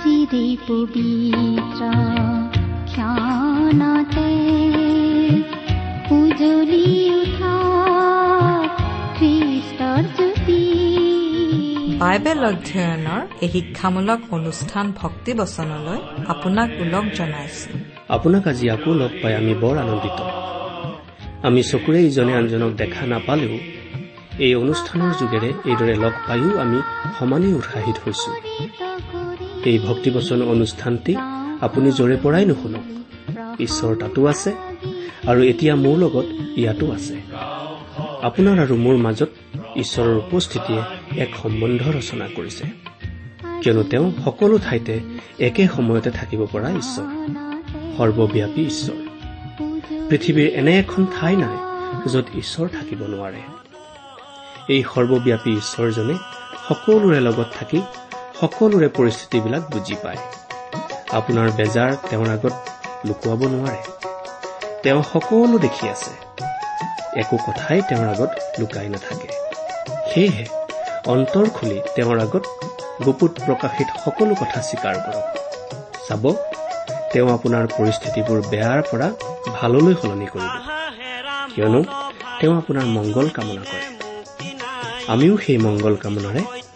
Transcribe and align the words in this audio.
চিৰে 0.00 0.46
পবিত্ৰ 0.66 1.82
ক্ষণতে 2.90 4.30
উজলি 6.18 6.88
উঠা 7.20 7.54
খ্ৰীষ্টৰ 9.16 10.02
জ্যোতি 10.16 10.62
বাইবেল 12.02 12.40
অধ্যয়নৰ 12.50 13.22
এই 13.44 13.50
শিক্ষামূলক 13.54 14.20
অনুষ্ঠান 14.36 14.86
ভক্তি 15.00 15.32
বচনলৈ 15.40 16.00
আপোনাক 16.32 16.68
ওলগ 16.82 17.04
জনাইছো। 17.18 17.70
আপোনাক 18.16 18.44
আজি 18.50 18.66
আকৌ 18.74 18.92
লগ 19.02 19.12
পাই 19.22 19.32
আমি 19.40 19.52
বৰ 19.62 19.74
আনন্দিত। 19.84 20.18
আমি 21.48 21.60
চকুৰে 21.70 22.00
ইজনে 22.08 22.32
আনজনক 22.40 22.72
দেখা 22.82 23.04
নাপালেও 23.12 23.54
এই 24.44 24.52
অনুষ্ঠানৰ 24.62 25.12
যোগেৰে 25.20 25.50
এইদৰে 25.70 25.94
লগ 26.04 26.14
পায়ো 26.26 26.48
আমি 26.64 26.78
সমানেই 27.18 27.54
উৎসাহিত 27.60 27.96
হৈছো। 28.04 28.30
এই 29.64 29.78
ভক্তিবচন 29.78 30.42
অনুষ্ঠানটি 30.42 31.16
আপুনি 31.60 31.90
য'ৰে 31.90 32.16
পৰাই 32.22 32.44
নুশুনক 32.44 32.84
ঈশ্বৰ 33.60 33.96
তাতো 33.96 34.26
আছে 34.26 34.50
আৰু 35.26 35.40
এতিয়া 35.42 35.74
মোৰ 35.76 35.96
লগত 35.98 36.26
ইয়াতো 36.58 36.92
আছে। 36.92 37.14
আপোনাৰ 38.22 38.56
আৰু 38.64 38.74
মোৰ 38.76 38.96
মাজত 38.96 39.30
ঈশ্বৰৰ 39.76 40.16
উপস্থিতিয়ে 40.16 40.82
এক 41.22 41.30
সম্বন্ধ 41.42 41.80
ৰচনা 41.96 42.26
কৰিছে। 42.36 42.64
কিয়নো 43.62 43.82
তেওঁ 43.82 44.12
সকলো 44.24 44.58
ঠাইতে 44.58 45.00
একে 45.38 45.68
সময়তে 45.76 46.10
থাকিব 46.10 46.46
পৰা 46.52 46.68
ঈশ্বৰ 46.70 47.08
সৰ্বব্যাপী 47.96 48.62
ঈশ্বৰ। 48.66 48.98
পৃথিৱীৰ 50.08 50.48
এনে 50.50 50.78
এখন 50.78 51.06
ঠাই 51.16 51.36
নাই 51.36 51.56
য'ত 52.12 52.26
ঈশ্বৰ 52.36 52.68
থাকিব 52.68 53.00
নোৱাৰে। 53.06 53.42
এই 54.68 54.82
সৰ্বব্যাপী 54.94 55.50
ঈশ্বৰজনে 55.56 56.14
সকলোৰে 56.68 57.20
লগত 57.20 57.46
থাকি 57.54 57.80
সকলোৰে 58.44 58.88
পৰিস্থিতিবিলাক 58.88 59.62
বুজি 59.72 59.94
পায়। 60.02 60.16
আপোনাৰ 61.10 61.50
বেজাৰ 61.50 61.90
তেওঁৰ 62.10 62.28
আগত 62.28 62.54
লুকুৱাব 63.04 63.44
নোৱাৰে। 63.44 63.82
তেওঁ 64.82 65.02
সকলো 65.12 65.58
দেখি 65.58 65.88
আছে। 65.88 66.12
একো 67.20 67.36
কথাই 67.36 67.82
তেওঁৰ 67.88 68.08
আগত 68.08 68.30
লুকাই 68.58 68.88
নাথাকে। 68.88 69.28
সেয়েহে 70.14 70.46
অন্তৰ 71.06 71.48
খুলি 71.50 71.80
তেওঁৰ 71.96 72.18
আগত 72.18 72.44
গুপুত 73.06 73.32
প্ৰকাশিত 73.46 73.88
সকলো 74.04 74.34
কথা 74.34 74.60
স্বীকাৰ 74.62 74.94
কৰক। 74.94 75.26
চাব 76.08 76.24
তেওঁ 77.12 77.28
আপোনাৰ 77.30 77.64
পৰিস্থিতিবোৰ 77.66 78.38
বেয়াৰ 78.50 78.82
পৰা 78.90 79.08
ভাললৈ 79.54 79.94
সলনি 80.02 80.26
কৰিব। 80.26 80.54
কিয়নো 81.54 81.84
তেওঁ 82.40 82.56
আপোনাৰ 82.56 82.84
মংগল 82.84 83.28
কামনা 83.28 83.60
কৰে। 83.60 83.86
আমিও 85.08 85.36
সেই 85.36 85.58
মংগল 85.58 85.96
কামনাৰে 85.96 86.63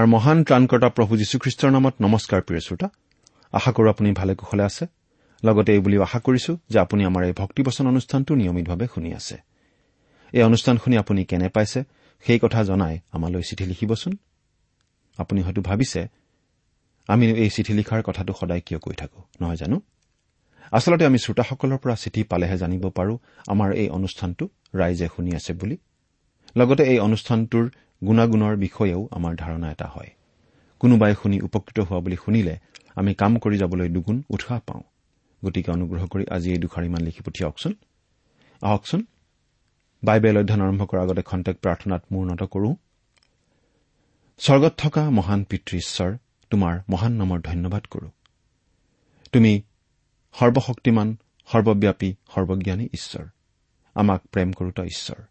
আমাৰ 0.00 0.12
মহান 0.16 0.38
ত্ৰাণকৰ্তা 0.48 0.88
প্ৰভু 0.96 1.12
যীশুখ্ৰীষ্টৰ 1.20 1.70
নামত 1.76 1.94
নমস্কাৰ 2.00 2.40
প্ৰিয় 2.46 2.60
শ্ৰোতা। 2.66 2.88
আশা 3.52 3.70
কৰো 3.72 3.88
আপুনি 3.90 4.12
ভালে 4.12 4.32
কুশলে 4.34 4.62
আছে। 4.62 4.84
লগতে 5.44 5.70
এই 5.72 5.80
বুলিও 5.84 6.02
আশা 6.02 6.18
কৰিছো 6.26 6.52
যে 6.72 6.78
আপুনি 6.78 7.02
আমাৰ 7.04 7.22
এই 7.24 7.32
ভক্তিবচন 7.32 7.84
অনুষ্ঠানটো 7.86 8.32
নিয়মিতভাৱে 8.34 8.86
শুনি 8.94 9.10
আছে। 9.14 9.36
এই 10.32 10.42
অনুষ্ঠান 10.42 10.74
শুনি 10.78 10.96
আপুনি 10.96 11.24
কেনে 11.24 11.48
পাইছে 11.48 11.80
সেই 12.24 12.38
কথা 12.38 12.64
জনাই 12.64 12.94
আমালৈ 13.12 13.42
চিঠি 13.42 13.64
লিখিবচোন। 13.64 14.12
আপুনি 15.18 15.40
হয়তো 15.42 15.60
ভাবিছে 15.62 16.08
আমি 17.08 17.24
এই 17.30 17.50
চিঠি 17.50 17.72
লিখাৰ 17.72 18.02
কথাটো 18.02 18.32
সদায় 18.40 18.60
কিয় 18.66 18.80
কৈ 18.80 18.94
থাকো? 18.94 19.20
নহয় 19.40 19.56
জানো? 19.56 19.80
আচলতে 20.72 21.04
আমি 21.06 21.18
শ্ৰোতাসকলৰ 21.18 21.78
পৰা 21.82 21.94
চিঠি 21.94 22.22
পালেহে 22.22 22.56
জানিব 22.56 22.84
পাৰো 22.88 23.14
আমাৰ 23.46 23.68
এই 23.72 23.88
অনুষ্ঠানটো 23.88 24.44
ৰাইজে 24.74 25.06
শুনি 25.16 25.30
আছে 25.34 25.52
বুলি। 25.52 25.76
লগতে 26.56 26.82
এই 26.92 26.98
অনুষ্ঠানটোৰ 26.98 27.66
গুণাগুণৰ 28.06 28.56
বিষয়েও 28.56 29.08
আমাৰ 29.10 29.36
ধাৰণা 29.36 29.70
এটা 29.70 29.86
হয়। 29.86 30.10
কোনোবাই 30.78 31.14
শুনি 31.22 31.40
উপকৃত 31.40 31.80
হোৱা 31.80 32.00
বুলি 32.00 32.16
শুনিলে 32.16 32.58
আমি 32.94 33.14
কাম 33.14 33.38
কৰি 33.38 33.58
যাবলৈ 33.58 33.88
দুগুণ 33.88 34.22
উৎসাহ 34.28 34.60
পাওঁ। 34.60 34.82
গতিকে 35.44 35.70
অনুগ্ৰহ 35.70 36.06
কৰি 36.06 36.24
আজি 36.30 36.52
এই 36.52 36.58
দুখাৰিমান 36.58 37.00
লিখি 37.00 37.20
পঠিয়াওকচোন। 37.20 37.74
আহকচোন। 38.62 39.04
বাইবেল 40.04 40.38
অধ্যয়ন 40.38 40.60
আৰম্ভ 40.60 40.84
কৰাৰ 40.84 41.02
আগতে 41.02 41.22
খন্তেক 41.22 41.56
প্ৰাৰ্থনাত 41.58 42.02
মূৰ্ণত 42.12 42.42
কৰো। 42.42 42.76
স্বৰ্গত 44.38 44.74
থকা 44.76 45.10
মহান 45.10 45.44
পিতৃ 45.44 45.76
ঈশ্বৰ 45.76 46.16
তোমাৰ 46.50 46.80
মহান 46.90 47.12
নামৰ 47.12 47.40
ধন্যবাদ 47.40 47.84
কৰো। 47.84 48.10
তুমি 49.32 49.62
সৰ্বশক্তিমান 50.32 51.16
সৰ্বব্যাপী 51.46 52.14
সৰ্বজ্ঞানী 52.34 52.84
ঈশ্বৰ। 52.84 53.26
আমাক 53.94 54.22
প্ৰেম 54.32 54.52
কৰোতা 54.52 54.84
ঈশ্বৰ। 54.84 55.29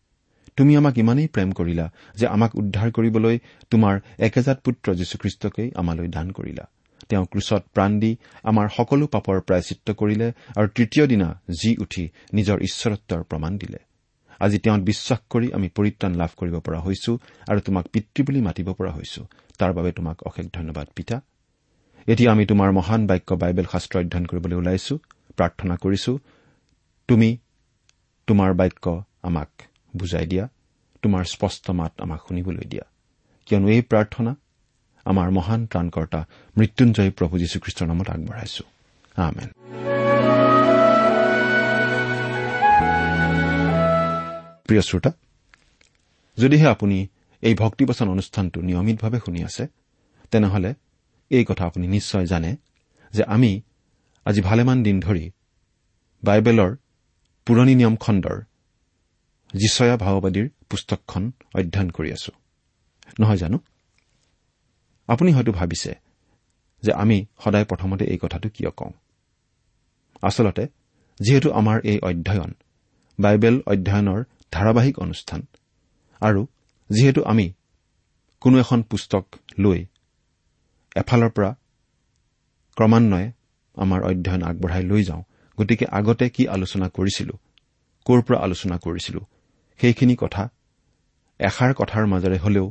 তুমি 0.60 0.74
আমাক 0.76 0.96
ইমানেই 0.98 1.28
প্ৰেম 1.28 1.50
কৰিলা 1.52 1.86
যে 2.16 2.26
আমাক 2.28 2.52
উদ্ধাৰ 2.56 2.90
কৰিবলৈ 2.92 3.36
তোমাৰ 3.72 3.96
একেজাত 4.18 4.58
পুত্ৰ 4.66 4.88
যীশুখ্ৰীষ্টকেই 4.94 5.72
আমালৈ 5.76 6.08
দান 6.08 6.32
কৰিলা। 6.32 6.66
তেওঁ 7.10 7.26
ক্ৰুচত 7.26 7.64
প্ৰাণ 7.74 7.92
দি 8.00 8.12
আমাৰ 8.44 8.68
সকলো 8.70 9.08
পাপৰ 9.08 9.38
প্ৰায়চিত্ৰ 9.42 9.94
কৰিলে 9.94 10.28
আৰু 10.58 10.68
তৃতীয় 10.68 11.08
দিনা 11.08 11.28
জি 11.50 11.72
উঠি 11.80 12.04
নিজৰ 12.34 12.58
ঈশ্বৰত্বৰ 12.60 13.22
প্ৰমাণ 13.24 13.58
দিলে। 13.58 13.80
আজি 14.40 14.58
তেওঁত 14.60 14.82
বিশ্বাস 14.82 15.20
কৰি 15.30 15.48
আমি 15.54 15.68
পৰিত্ৰাণ 15.70 16.14
লাভ 16.16 16.32
কৰিব 16.38 16.56
পৰা 16.60 16.80
হৈছো 16.80 17.12
আৰু 17.48 17.60
তোমাক 17.60 17.86
পিতৃ 17.88 18.20
বুলি 18.24 18.42
মাতিব 18.42 18.68
পৰা 18.74 18.92
হৈছো। 18.92 19.22
তাৰ 19.58 19.72
বাবে 19.74 19.92
তোমাক 19.92 20.18
অশেষ 20.24 20.46
ধন্যবাদ 20.54 20.88
পিতা। 20.96 21.22
এতিয়া 22.08 22.32
আমি 22.32 22.46
তোমাৰ 22.46 22.70
মহান 22.72 23.08
বাক্য 23.08 23.30
বাইবেল 23.34 23.66
শাস্ত্ৰ 23.72 24.00
অধ্যয়ন 24.00 24.26
কৰিবলৈ 24.26 24.56
ওলাইছো 24.56 24.94
প্ৰাৰ্থনা 25.38 25.76
কৰিছো। 25.76 26.12
তুমি 27.08 27.38
তোমাৰ 28.28 28.54
বাক্য 28.54 29.04
আমাক 29.24 29.50
বুজাই 29.98 30.26
দিয়া 30.26 30.48
তোমাৰ 31.02 31.24
স্পষ্ট 31.24 31.70
মাত 31.70 32.02
আমাক 32.02 32.20
শুনিবলৈ 32.28 32.66
দিয়া। 32.66 32.84
কিয়নো 33.46 33.68
এই 33.70 33.82
প্ৰাৰ্থনা 33.82 34.36
আমাৰ 35.06 35.32
মহান 35.32 35.66
ত্ৰাণকৰ্তা 35.66 36.26
মৃত্যুঞ্জয়ী 36.58 37.12
প্ৰভু 37.12 37.38
যীশুখ্ৰীষ্টৰ 37.38 37.88
নামত 37.88 38.10
আগবঢ়াইছো। 38.10 38.64
আমেন। 39.16 39.50
প্ৰিয় 44.68 44.82
শ্ৰোতা 44.82 45.12
যদিহে 46.38 46.68
আপুনি 46.68 47.08
এই 47.42 47.56
ভক্তিবচন 47.56 48.10
অনুষ্ঠানটো 48.10 48.62
নিয়মিতভাৱে 48.62 49.20
শুনি 49.26 49.44
আছে 49.44 49.68
তেনেহলে 50.32 50.74
এই 51.30 51.46
কথা 51.46 51.66
আপুনি 51.66 51.88
নিশ্চয় 51.88 52.26
জানে 52.26 52.56
যে 53.14 53.24
আমি 53.24 53.62
আজি 54.26 54.42
ভালেমান 54.42 54.84
দিন 54.84 55.00
ধৰি 55.00 55.32
বাইবেলৰ 56.24 56.76
পুৰণি 57.46 57.76
নিয়ম 57.76 57.96
খণ্ডৰ 57.96 58.42
যিচয়া 59.54 59.98
ভাওবাদীৰ 59.98 60.50
পুস্তকখন 60.70 61.32
অধ্যয়ন 61.56 61.90
কৰি 61.90 62.12
আছো। 62.12 62.32
নহয় 63.20 63.38
জানো? 63.38 63.60
আপুনি 65.08 65.32
হয়তো 65.32 65.52
ভাবিছে 65.52 65.96
যে 66.84 66.94
আমি 66.94 67.26
সদায় 67.44 67.66
প্ৰথমতে 67.66 68.06
এই 68.06 68.18
কথাটো 68.22 68.50
কিয় 68.50 68.70
কওঁ? 68.70 68.92
আচলতে 70.22 70.68
যিহেতু 71.20 71.52
আমাৰ 71.52 71.80
এই 71.84 72.00
অধ্যয়ন 72.00 72.54
বাইবেল 73.20 73.62
অধ্যয়নৰ 73.66 74.24
ধাৰাবাহিক 74.52 75.00
অনুষ্ঠান 75.00 75.42
আৰু 76.22 76.46
যিহেতু 76.90 77.24
আমি 77.24 77.54
কোনো 78.40 78.60
এখন 78.60 78.82
পুস্তক 78.82 79.26
লৈ 79.60 79.86
এফালৰ 80.96 81.30
পৰা 81.30 81.56
ক্ৰমান্বয়ে 82.76 83.32
আমাৰ 83.76 84.04
অধ্যয়ন 84.04 84.42
আগবঢ়াই 84.44 84.84
লৈ 84.84 85.04
যাওঁ 85.04 85.24
গতিকে 85.60 85.86
আগতে 85.92 86.30
কি 86.30 86.48
আলোচনা 86.48 86.90
কৰিছিলো 86.90 87.34
ক'ৰ 88.06 88.22
পৰা 88.22 88.38
আলোচনা 88.40 88.78
কৰিছিলো 88.78 89.26
সেইখিনি 89.80 90.16
কথা 90.24 90.44
এষাৰ 91.40 91.72
কথাৰ 91.80 92.06
মাজেৰে 92.14 92.38
হলেও 92.38 92.66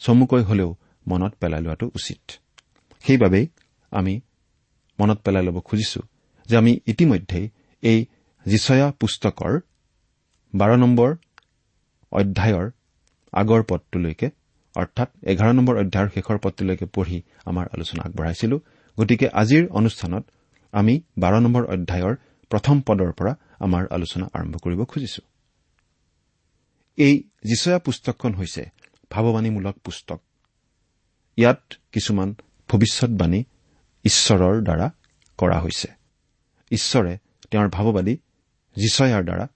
চমুকৈ 0.00 0.42
হলেও 0.42 0.70
মনত 1.06 1.32
পেলাই 1.40 1.60
লোৱাটো 1.64 1.86
উচিত। 1.98 2.22
সেইবাবেই 3.04 3.46
আমি 3.92 4.14
মনত 4.98 5.18
পেলাই 5.24 5.42
ল'ব 5.46 5.58
খুজিছো 5.60 6.00
যে 6.48 6.54
আমি 6.56 6.72
ইতিমধ্যেই 6.92 7.46
এই 7.82 7.98
যিচয়া 8.46 8.86
পুস্তকৰ 9.00 9.52
বাৰ 10.52 10.70
নম্বৰ 10.82 11.10
অধ্যায়ৰ 12.12 12.66
আগৰ 13.32 13.60
পদটোলৈকে 13.70 14.28
অৰ্থাৎ 14.76 15.08
এঘাৰ 15.32 15.52
নম্বৰ 15.58 15.74
অধ্যায়ৰ 15.82 16.08
শেষৰ 16.14 16.38
পদটোলৈকে 16.44 16.86
পঢ়ি 16.94 17.18
আমাৰ 17.44 17.66
আলোচনা 17.74 18.00
আগবঢ়াইছিলো। 18.06 18.56
গতিকে 18.98 19.26
আজিৰ 19.40 19.62
অনুষ্ঠানত 19.78 20.24
আমি 20.72 20.94
বাৰ 21.18 21.34
নম্বৰ 21.44 21.62
অধ্যায়ৰ 21.74 22.14
প্ৰথম 22.50 22.76
পদৰ 22.86 23.10
পৰা 23.18 23.32
আমাৰ 23.66 23.82
আলোচনা 23.96 24.26
আৰম্ভ 24.34 24.54
কৰিব 24.64 24.80
খুজিছো। 24.84 25.22
এই 26.96 27.22
যিচয়া 27.44 27.78
পুস্তকখন 27.78 28.34
হৈছে 28.34 28.70
ভাৱবাণীমূলক 29.10 29.76
পুস্তক। 29.78 30.20
ইয়াত 31.36 31.74
কিছুমান 31.92 32.34
ভৱিষ্যৎবাণী 32.68 33.44
ঈশ্বৰৰ 34.04 34.62
দ্বাৰা 34.62 34.90
কৰা 35.38 35.60
হৈছে। 35.60 35.88
ঈশ্বৰে 36.70 37.18
তেওঁৰ 37.50 37.68
ভাৱবাদী 37.68 38.16
যিচয়াৰ 38.76 39.24
দ্বাৰা 39.24 39.48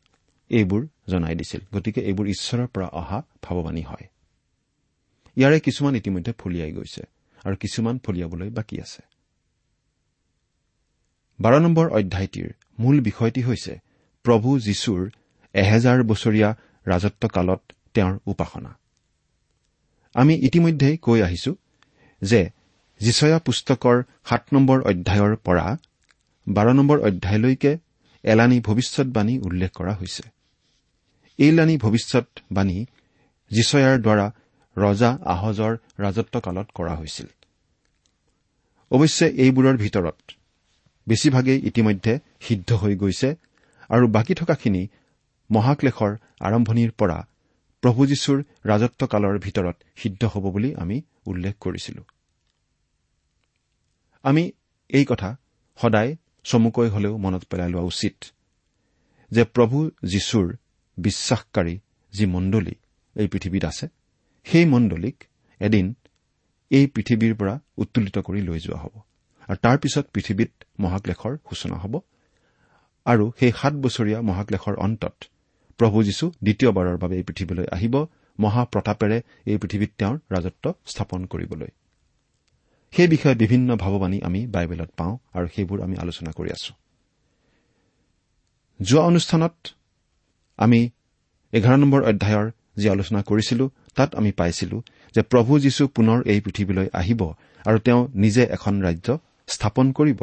এইবোৰ 0.51 0.87
জনাই 1.09 1.35
দিছিল। 1.35 1.61
গতিকে 1.75 2.01
এইবোৰ 2.01 2.27
ঈশ্বৰৰ 2.27 2.67
পৰা 2.67 2.87
অহা 2.87 3.23
ভাৱবাণী 3.43 3.83
হয়। 3.83 4.09
ইয়াৰে 5.37 5.61
কিছুমান 5.61 5.97
ইতিমধ্যে 5.97 6.33
ফলিয়াই 6.39 6.73
গৈছে 6.73 7.03
আৰু 7.45 7.57
কিছুমান 7.57 7.99
ফলিয়াবলৈ 7.99 8.51
বাকী 8.51 8.81
আছে। 8.81 9.03
বাৰ 11.41 11.61
নম্বৰ 11.61 11.89
অধ্যায়টিৰ 11.91 12.53
মূল 12.79 13.01
বিষয়টি 13.01 13.43
হৈছে 13.43 13.79
প্ৰভু 14.23 14.59
যীশুৰ 14.59 15.11
এহেজাৰ 15.53 16.03
বছৰীয়া 16.03 16.55
ৰাজত্বকালত 16.89 17.61
তেওঁৰ 17.95 18.19
উপাসনা। 18.27 18.79
আমি 20.15 20.35
ইতিমধ্যেই 20.35 20.97
কৈ 20.97 21.23
আহিছো 21.23 21.55
যে 22.23 22.51
যিচয়া 23.01 23.39
পুস্তকৰ 23.39 23.97
সাত 24.25 24.43
নম্বৰ 24.53 24.79
অধ্যায়ৰ 24.83 25.37
পৰা 25.37 25.67
বাৰ 26.49 26.69
নম্বৰ 26.75 26.99
অধ্যায়লৈকে 27.01 27.79
এলানি 28.25 28.61
ভৱিষ্যৎবাণী 28.61 29.39
উল্লেখ 29.39 29.71
কৰা 29.73 29.93
হৈছে। 29.95 30.23
এইলানি 31.39 31.77
ভৱিষ্যৎবাণী 31.77 32.87
যিচয়াৰ 33.51 33.97
দ্বাৰা 33.99 34.27
ৰজা 34.77 35.19
আহজৰ 35.25 35.73
ৰাজত্বকালত 35.99 36.67
কৰা 36.75 36.95
হৈছিল। 36.97 37.27
অৱশ্যে 38.91 39.27
এইবোৰৰ 39.27 39.77
ভিতৰত 39.77 40.19
বেছিভাগেই 41.09 41.59
ইতিমধ্যে 41.65 42.19
সিদ্ধ 42.41 42.73
হৈ 42.73 42.97
গৈছে 42.97 43.29
আৰু 43.91 44.09
বাকী 44.09 44.35
থকাখিনি 44.35 44.89
মহাক্লেশৰ 45.51 46.13
আৰম্ভণিৰ 46.41 46.91
পৰা 46.91 47.19
প্ৰভু 47.83 48.01
যীশুৰ 48.07 48.39
ৰাজত্বকালৰ 48.65 49.37
ভিতৰত 49.39 49.77
সিদ্ধ 49.97 50.23
হ'ব 50.25 50.45
বুলি 50.51 50.71
আমি 50.75 50.97
উল্লেখ 51.27 51.55
কৰিছিলো। 51.61 52.03
আমি 54.25 54.45
এই 54.91 55.05
কথা 55.05 55.31
সদায় 55.79 56.11
চমুকৈ 56.45 56.89
হলেও 56.89 57.15
মনত 57.17 57.43
পেলাই 57.51 57.71
লোৱা 57.71 57.85
উচিত 57.85 58.17
যে 59.33 59.43
প্ৰভু 59.45 59.79
যীশুৰ 60.05 60.47
বিশ্বাসকাৰী 60.99 61.75
যি 62.13 62.25
মণ্ডলী 62.27 62.75
এই 63.17 63.29
পৃথিৱীত 63.29 63.65
আছে 63.65 63.87
সেই 64.47 64.65
মণ্ডলীক 64.65 65.17
এদিন 65.61 65.87
এই 66.71 66.87
পৃথিৱীৰ 66.87 67.35
পৰা 67.35 67.55
উত্তোলিত 67.79 68.17
কৰি 68.19 68.41
লৈ 68.41 68.59
যোৱা 68.59 68.79
হ'ব 68.79 68.95
আৰু 69.49 69.57
তাৰ 69.63 69.77
পিছত 69.79 70.05
পৃথিৱীত 70.15 70.53
মহাক্লেশৰ 70.81 71.33
সূচনা 71.49 71.77
হ'ব 71.77 71.95
আৰু 73.07 73.25
সেই 73.39 73.53
সাত 73.53 73.75
বছৰীয়া 73.75 74.19
মহাক্লেশৰ 74.23 74.75
অন্তত 74.77 75.15
প্ৰভু 75.79 76.03
যীশু 76.03 76.27
দ্বিতীয়বাৰৰ 76.43 76.97
বাবে 76.97 77.17
এই 77.17 77.23
পৃথিৱীলৈ 77.23 77.67
আহিব। 77.73 78.07
মহাপ্ৰতাপেৰে 78.41 79.23
এই 79.47 79.57
পৃথিৱীত 79.57 79.91
তেওঁৰ 79.99 80.17
ৰাজত্ব 80.31 80.73
স্থাপন 80.87 81.27
কৰিবলৈ। 81.27 81.69
সেই 82.93 83.09
বিষয়ে 83.09 83.35
বিভিন্ন 83.35 83.77
ভাৱবাণী 83.77 84.21
আমি 84.23 84.47
বাইবেলত 84.47 84.91
পাওঁ 84.97 85.19
আৰু 85.33 85.47
সেইবোৰ 85.55 85.83
আমি 85.83 85.97
আলোচনা 85.97 86.31
কৰি 86.31 86.51
আছো। 86.51 86.75
যোৱা 88.83 89.03
অনুষ্ঠানত 89.03 89.55
আমি 90.57 90.91
এঘাৰ 91.53 91.77
নম্বৰ 91.77 92.03
অধ্যায়ৰ 92.03 92.51
যি 92.77 92.89
আলোচনা 92.89 93.23
কৰিছিলো 93.23 93.71
তাত 93.95 94.15
আমি 94.15 94.33
পাইছিলো 94.33 94.83
যে 95.15 95.23
প্ৰভু 95.23 95.59
যীশু 95.59 95.89
পুনৰ 95.89 96.23
এই 96.27 96.41
পৃথিৱীলৈ 96.41 96.89
আহিব 96.93 97.33
আৰু 97.67 97.79
তেওঁ 97.79 98.09
নিজে 98.15 98.43
এখন 98.43 98.83
ৰাজ্য 98.83 99.19
স্থাপন 99.47 99.93
কৰিব। 99.93 100.23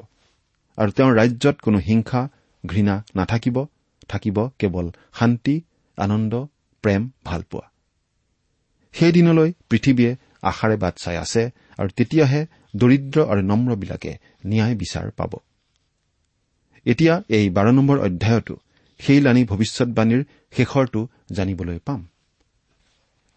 আৰু 0.77 0.91
তেওঁৰ 0.91 1.13
ৰাজ্যত 1.15 1.55
কোনো 1.61 1.77
হিংসা 1.77 2.29
ঘৃণা 2.65 3.03
নাথাকিব। 3.15 3.65
থাকিব 4.09 4.38
কেৱল 4.59 4.88
শান্তি 5.19 5.55
আনন্দ 5.97 6.33
প্ৰেম 6.83 7.01
ভালপোৱা। 7.25 7.65
সেই 8.94 9.11
দিনলৈ 9.11 9.50
পৃথিৱীয়ে 9.69 10.11
আশাৰে 10.44 10.75
বাট 10.77 10.95
চাই 10.97 11.17
আছে 11.17 11.41
আৰু 11.79 11.89
তেতিয়াহে 11.97 12.41
দৰিদ্ৰ 12.75 13.17
আৰু 13.31 13.41
নম্ৰবিলাকে 13.41 14.11
ন্যায় 14.45 14.75
বিচাৰ 14.75 15.07
পাব। 15.11 15.33
এতিয়া 16.85 17.13
এই 17.29 17.45
বাৰ 17.50 17.67
নম্বৰ 17.73 17.97
অধ্যায়তো 18.00 18.55
সেই 19.00 19.19
লানি 19.19 19.41
ভৱিষ্যৎবাণীৰ 19.44 20.21
শেষৰটো 20.51 21.01
জানিবলৈ 21.31 21.79
পাম। 21.85 22.01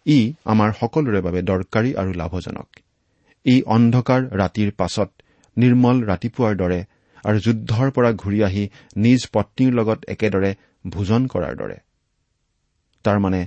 ই 0.05 0.19
আমাৰ 0.45 0.69
সকলোৰে 0.79 1.19
বাবে 1.21 1.41
দৰকাৰী 1.41 1.91
আৰু 1.95 2.11
লাভজনক। 2.13 2.69
ই 3.45 3.55
অন্ধকাৰ 3.65 4.21
ৰাতিৰ 4.41 4.69
পাছত 4.71 5.09
নিৰ্মল 5.57 5.97
ৰাতিপুৱাৰ 6.03 6.53
দৰে 6.55 6.79
আৰু 7.27 7.37
যুদ্ধৰ 7.39 7.87
পৰা 7.91 8.09
ঘূৰি 8.21 8.39
আহি 8.43 8.63
নিজ 8.97 9.21
পত্নীৰ 9.33 9.71
লগত 9.73 9.99
একেদৰে 10.13 10.51
ভোজন 10.85 11.21
কৰাৰ 11.27 11.53
দৰে। 11.55 11.77
তাৰমানে 13.05 13.41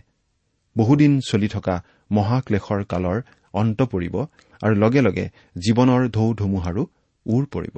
বহুদিন 0.77 1.13
চলি 1.21 1.49
থকা 1.49 1.75
মহাক্লেশৰ 2.11 2.81
কালৰ 2.85 3.19
অন্ত 3.55 3.79
পৰিব 3.93 4.15
আৰু 4.63 4.75
লগে 4.75 5.01
লগে 5.01 5.25
জীৱনৰ 5.65 6.03
ঢৌ 6.09 6.27
ধুমুহাৰো 6.35 6.83
ওৰ 7.27 7.45
পৰিব। 7.55 7.77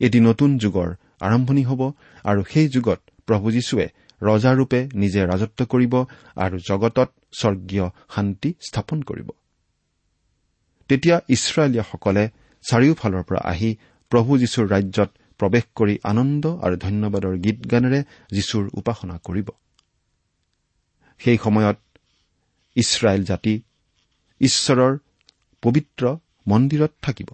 এটি 0.00 0.18
নতুন 0.20 0.50
যুগৰ 0.58 0.88
আৰম্ভণি 1.20 1.62
হ'ব 1.62 1.82
আৰু 2.24 2.40
সেই 2.52 2.68
যুগত 2.68 3.00
প্ৰভু 3.26 3.46
যীশুৱে 3.50 3.86
ৰজাৰূপে 4.22 4.80
নিজে 4.94 5.20
ৰাজত্ব 5.26 5.60
কৰিব 5.66 5.94
আৰু 6.36 6.56
জগতত 6.68 7.08
স্বৰ্গীয় 7.40 7.86
শান্তি 8.14 8.50
স্থাপন 8.60 8.98
কৰিব। 9.02 9.28
তেতিয়া 10.90 11.16
ইছৰাইলীয়াসকলে 11.28 12.24
চাৰিওফালৰ 12.64 13.22
পৰা 13.22 13.40
আহি 13.52 13.70
প্ৰভু 14.12 14.38
যীশুৰ 14.38 14.66
ৰাজ্যত 14.68 15.10
প্ৰৱেশ 15.40 15.64
কৰি 15.74 15.94
আনন্দ 16.04 16.44
আৰু 16.62 16.76
ধন্যবাদৰ 16.76 17.34
গীত 17.36 17.58
গানেৰে 17.66 18.00
যীশুৰ 18.30 18.64
উপাসনা 18.74 19.16
কৰিব। 19.18 19.48
সেই 21.20 21.38
সময়ত 21.44 21.78
ইছৰাইল 22.76 23.22
জাতি 23.24 23.54
ঈশ্বৰৰ 24.40 24.92
পবিত্ৰ 25.62 26.04
মন্দিৰত 26.48 26.92
থাকিব। 27.02 27.30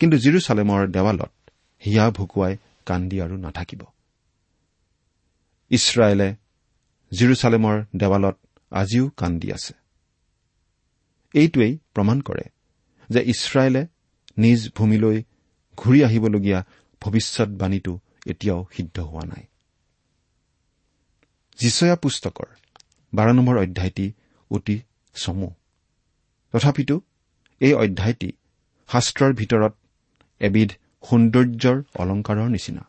কিন্তু 0.00 0.16
জিৰচালেমৰ 0.16 0.82
দেৱালত 0.86 1.32
হিয়া 1.82 2.04
ভুকুৱাই 2.10 2.56
কান্দি 2.86 3.16
আৰু 3.20 3.36
নাথাকিব। 3.36 3.82
ইছৰাইলে 5.70 6.28
জিৰচালেমৰ 7.12 7.76
দেৱালত 7.96 8.36
আজিও 8.72 9.10
কান্দি 9.16 9.48
আছে। 9.52 9.74
এইটোৱেই 11.34 11.78
প্ৰমাণ 11.94 12.20
কৰে 12.20 12.44
যে 13.10 13.20
ইছৰাইলে 13.22 13.86
নিজ 14.38 14.60
ভূমিলৈ 14.74 15.22
ঘূৰি 15.76 16.04
আহিবলগীয়া 16.04 16.64
ভৱিষ্যৎবাণীটো 17.02 17.98
এতিয়াও 18.26 18.66
সিদ্ধ 18.76 19.00
হোৱা 19.00 19.24
নাই। 19.24 19.44
যিচয়া 21.58 21.96
পুস্তকৰ 21.96 22.48
বাৰ 23.14 23.28
নম্বৰ 23.32 23.56
অধ্যায়টি 23.58 24.12
অতি 24.50 24.76
চমু। 25.14 25.48
তথাপিতো 26.52 27.00
এই 27.60 27.74
অধ্যায়টি 27.74 28.32
শাস্ত্ৰৰ 28.88 29.32
ভিতৰত 29.32 29.74
এবিধ 30.40 30.70
সৌন্দৰ্যৰ 31.08 31.82
অলংকাৰৰ 31.94 32.48
নিচিনা। 32.48 32.82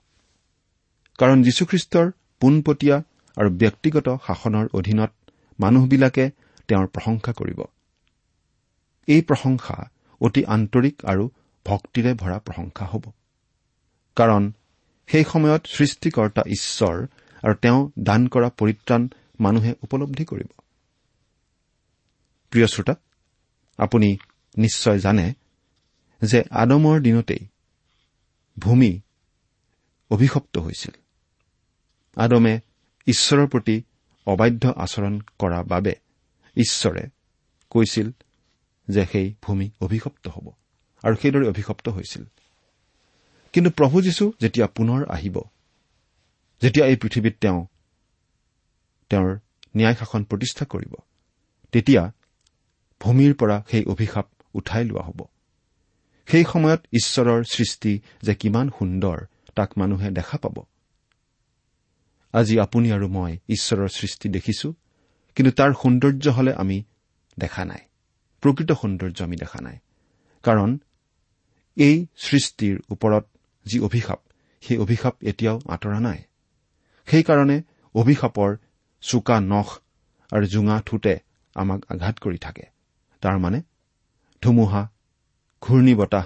কাৰণ 1.19 1.43
যীশুখ্ৰীষ্টৰ 1.43 2.12
পোনপটীয়া 2.39 2.98
আৰু 3.38 3.50
ব্যক্তিগত 3.50 4.07
শাসনৰ 4.27 4.65
অধীনত 4.74 5.12
মানুহবিলাকে 5.60 6.31
তেওঁৰ 6.67 6.88
প্ৰশংসা 6.88 7.31
কৰিব। 7.33 7.60
এই 9.07 9.22
প্ৰশংসা 9.22 9.75
অতি 10.21 10.45
আন্তৰিক 10.45 11.05
আৰু 11.05 11.29
ভক্তিৰে 11.65 12.13
ভৰা 12.13 12.39
প্ৰশংসা 12.39 12.86
হ'ব। 12.86 13.03
কাৰণ 14.15 14.51
সেই 15.07 15.24
সময়ত 15.24 15.65
সৃষ্টিকৰ্তা 15.65 16.41
ঈশ্বৰ 16.47 16.95
আৰু 17.43 17.53
তেওঁ 17.53 17.91
দান 18.00 18.27
কৰা 18.27 18.50
পৰিত্ৰাণ 18.50 19.07
মানুহে 19.39 19.74
উপলব্ধি 19.81 20.25
কৰিব। 20.25 20.50
প্ৰিয় 22.51 22.67
শ্ৰোতা 22.67 22.95
আপুনি 23.77 24.17
নিশ্চয় 24.57 25.00
জানে 25.00 25.33
যে 26.21 26.43
আদমৰ 26.51 27.01
দিনতেই 27.01 27.47
ভূমি 28.59 29.01
অভিশপ্ত 30.09 30.57
হৈছিল। 30.57 30.91
আদমে 32.15 32.59
ঈশ্বৰৰ 33.07 33.47
প্ৰতি 33.47 33.83
অবাধ্য 34.25 34.74
আচৰণ 34.75 35.19
কৰা 35.19 35.63
বাবে 35.63 35.95
ঈশ্বৰে 36.55 37.09
কৈছিল 37.69 38.12
যে 38.89 39.06
সেই 39.06 39.36
ভূমি 39.41 39.70
অভিশপ্ত 39.82 40.27
হ'ব। 40.27 40.51
আৰু 41.03 41.15
সেইদৰে 41.15 41.48
অভিশপ্ত 41.50 41.89
হৈছিল। 41.89 42.24
কিন্তু 43.53 43.72
প্ৰভু 43.72 44.01
যীশু 44.01 44.34
যেতিয়া 44.41 44.67
পুনৰ 44.67 45.06
আহিব 45.10 45.41
যেতিয়া 46.62 46.86
এই 46.88 46.96
পৃথিৱীত 46.96 47.36
তেওঁ 47.41 47.65
তেওঁৰ 49.10 49.39
ন্যায় 49.77 49.96
শাসন 49.96 50.24
প্ৰতিষ্ঠা 50.24 50.65
কৰিব 50.65 50.94
তেতিয়া 51.72 52.12
ভূমিৰ 53.01 53.34
পৰা 53.34 53.63
সেই 53.72 53.86
অভিশাপ 53.86 54.27
উঠাই 54.53 54.86
লোৱা 54.86 55.01
হ'ব। 55.01 55.22
সেই 56.27 56.46
সময়ত 56.53 56.82
ঈশ্বৰৰ 56.94 57.44
সৃষ্টি 57.44 58.00
যে 58.22 58.36
কিমান 58.36 58.70
সুন্দৰ 58.70 59.25
তাক 59.56 59.77
মানুহে 59.77 60.12
দেখা 60.12 60.38
পাব। 60.38 60.63
আজি 62.34 62.60
আপুনি 62.60 62.91
আৰু 62.91 63.08
মই 63.08 63.38
ঈশ্বৰৰ 63.48 63.88
সৃষ্টি 63.88 64.29
দেখিছো 64.29 64.74
কিন্তু 65.36 65.51
তাৰ 65.51 65.72
সৌন্দৰ্য 65.74 66.29
হলে 66.29 66.53
আমি 66.53 66.84
দেখা 67.39 67.65
নাই। 67.65 67.87
প্ৰকৃত 68.48 68.72
সৌন্দৰ্য 68.72 69.24
আমি 69.24 69.36
দেখা 69.36 69.62
নাই। 69.62 69.77
কাৰণ 70.44 70.77
এই 71.77 72.06
সৃষ্টিৰ 72.18 72.80
ওপৰত 72.89 73.25
যি 73.66 73.80
অভিশাপ 73.80 74.20
সেই 74.62 74.77
অভিশাপ 74.77 75.16
এতিয়াও 75.22 75.62
আঁতৰা 75.70 76.00
নাই। 76.00 76.24
সেইকাৰণে 77.08 77.62
অভিশাপৰ 77.96 78.58
চোকা 79.01 79.39
নখ 79.39 79.77
আৰু 80.32 80.46
জোঙা 80.46 80.82
ঠোঁটে 80.86 81.20
আমাক 81.56 81.92
আঘাত 81.92 82.20
কৰি 82.20 82.38
থাকে। 82.38 82.63
তাৰমানে 83.22 83.62
ধুমুহা 84.42 84.89
ঘূৰ্ণী 85.62 85.96
বতাহ 85.96 86.25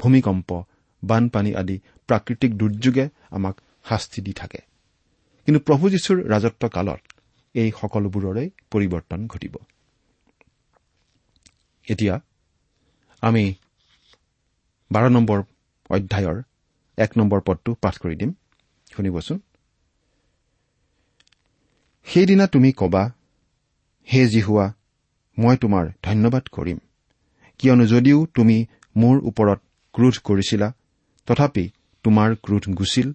ভূমিকম্প 0.00 0.64
বানপানী 1.04 1.54
আদি 1.54 1.80
প্ৰাকৃতিক 2.06 2.56
দুৰ্যোগে 2.56 3.08
আমাক 3.30 3.60
শাস্তি 3.88 4.22
দি 4.22 4.32
থাকে। 4.32 4.58
কিন্তু 5.46 5.60
প্ৰভু 5.60 5.90
যীশুৰ 5.90 6.28
ৰাজত্ব 6.28 6.68
কালত 6.68 7.00
এই 7.54 7.72
সকলোবোৰৰে 7.80 8.50
পৰিৱৰ্তন 8.70 9.26
ঘটিব। 9.26 9.56
এতিয়া 11.88 12.14
আমি 13.22 13.44
বাৰ 14.90 15.06
নম্বৰ 15.10 15.38
অধ্যায়ৰ 15.90 16.36
এক 16.98 17.10
নম্বৰ 17.18 17.40
পদটো 17.40 17.70
পাঠ 17.82 17.94
কৰি 18.02 18.16
দিম। 18.16 18.30
শুনিবচোন। 18.92 19.38
সেইদিনা 22.06 22.46
তুমি 22.46 22.70
কবা 22.72 23.02
হে 24.08 24.20
জিহুৱা 24.26 24.66
মই 25.38 25.54
তোমাৰ 25.56 25.84
ধন্যবাদ 26.02 26.44
কৰিম। 26.56 26.78
কিয়নো 27.60 27.84
যদিও 27.86 28.18
তুমি 28.34 28.56
মোৰ 28.96 29.16
ওপৰত 29.30 29.60
ক্ৰোধ 29.94 30.16
কৰিছিলা 30.24 30.68
তথাপি 31.28 31.64
তোমাৰ 32.04 32.28
ক্ৰোধ 32.44 32.64
গুচিল 32.78 33.08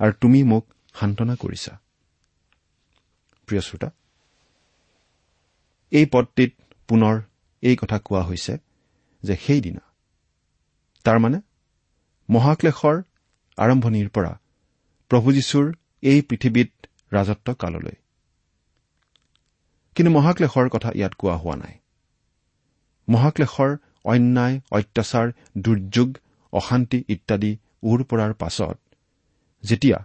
আৰু 0.00 0.12
তুমি 0.20 0.40
মোক 0.42 0.64
সান্তনা 0.94 1.34
কৰিছা। 1.36 1.72
প্ৰিয় 3.48 3.62
শ্ৰোতা 3.66 3.88
এই 5.92 6.06
পদটিত 6.06 6.50
পুনৰ 6.88 7.16
এই 7.62 7.76
কথা 7.76 7.98
কোৱা 7.98 8.22
হৈছে 8.22 8.54
যে 9.22 9.36
সেইদিনা 9.36 9.84
তাৰমানে 11.04 11.38
মহাক্লেশৰ 12.28 12.96
আৰম্ভণিৰ 13.58 14.08
পৰা 14.08 14.32
প্ৰভু 15.10 15.32
যীশুৰ 15.32 15.66
এই 16.02 16.22
পৃথিৱীত 16.22 16.70
ৰাজত্ব 17.12 17.54
কাললৈ। 17.54 17.96
কিন্তু 19.94 20.10
মহাক্লেশৰ 20.12 20.68
কথা 20.68 20.90
ইয়াত 20.94 21.14
কোৱা 21.14 21.36
হোৱা 21.36 21.56
নাই। 21.56 21.74
মহাক্লেশৰ 23.08 23.70
অন্যায় 24.04 24.60
অত্যাচাৰ 24.72 25.26
দুৰ্যোগ 25.58 26.08
অশান্তি 26.52 27.04
ইত্যাদি 27.08 27.52
ওৰ 27.82 28.04
পৰাৰ 28.04 28.32
পাছত 28.34 28.78
যেতিয়া 29.64 29.98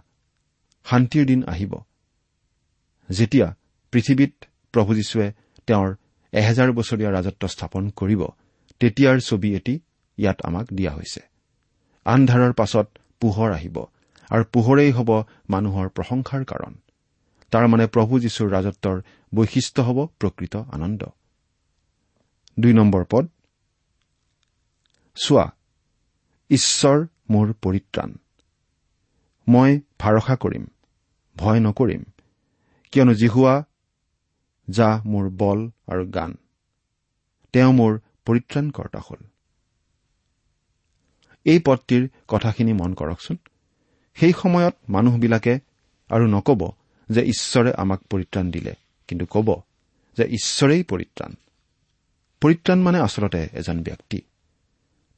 শান্তিৰ 0.86 1.24
দিন 1.26 1.40
আহিব 1.48 1.72
যেতিয়া 3.08 3.46
পৃথিৱীত 3.92 4.34
প্ৰভু 4.72 4.94
যীশুৱে 4.94 5.32
তেওঁৰ 5.66 5.88
এহেজাৰ 6.32 6.72
বছৰীয়া 6.72 7.10
ৰাজত্ব 7.10 7.48
স্থাপন 7.48 7.90
কৰিব 7.90 8.22
তেতিয়াৰ 8.80 9.20
ছবি 9.20 9.54
এটি 9.54 9.80
ইয়াত 10.18 10.42
আমাক 10.42 10.66
দিয়া 10.72 10.92
হৈছে। 10.92 11.20
আন্ধাৰৰ 12.04 12.52
পাছত 12.52 12.86
পোহৰ 13.20 13.52
আহিব 13.52 13.86
আৰু 14.30 14.44
পোহৰেই 14.52 14.92
হ'ব 14.92 15.24
মানুহৰ 15.50 15.88
প্ৰশংসাৰ 15.88 16.44
কাৰণ। 16.44 16.74
তাৰমানে 17.50 17.86
প্ৰভু 17.86 18.20
যীশুৰ 18.20 18.50
ৰাজত্বৰ 18.50 19.02
বৈশিষ্ট্য 19.34 19.82
হ'ব 19.82 20.06
প্ৰকৃত 20.18 20.56
আনন্দ। 20.56 21.02
পদ 23.10 23.28
চোৱা 25.16 25.52
ঈশ্বৰ 26.50 27.06
মোৰ 27.30 27.52
পৰিত্ৰাণ। 27.62 28.12
মই 29.48 29.80
ভাৰসা 29.98 30.36
কৰিম 30.36 30.66
ভয় 31.36 31.60
নকৰিম 31.60 32.04
কিয়নো 32.92 33.14
জিহুৱা 33.14 33.64
যা 34.70 35.00
মোৰ 35.04 35.30
বল 35.30 35.70
আৰু 35.86 36.06
গান। 36.06 36.36
তেওঁ 37.52 37.72
মোৰ 37.72 38.00
পৰিত্ৰাণকৰ্তা 38.24 38.98
হ'ল। 38.98 39.26
এই 41.44 41.58
পদটিৰ 41.58 42.08
কথাখিনি 42.28 42.72
মন 42.72 42.94
কৰকচোন। 42.94 43.36
সেই 44.14 44.32
সময়ত 44.42 44.74
মানুহবিলাকে 44.88 45.58
আৰু 46.08 46.26
নকব 46.26 46.72
যে 47.10 47.22
ঈশ্বৰে 47.22 47.72
আমাক 47.72 48.00
পৰিত্ৰাণ 48.00 48.50
দিলে 48.50 48.74
কিন্তু 49.08 49.26
কব 49.26 49.62
যে 50.16 50.24
ঈশ্বৰেই 50.24 50.82
পৰিত্ৰাণ। 50.82 51.34
পৰিত্ৰাণ 52.40 52.78
মানে 52.80 53.00
আচলতে 53.00 53.48
এজন 53.52 53.82
ব্যক্তি। 53.82 54.20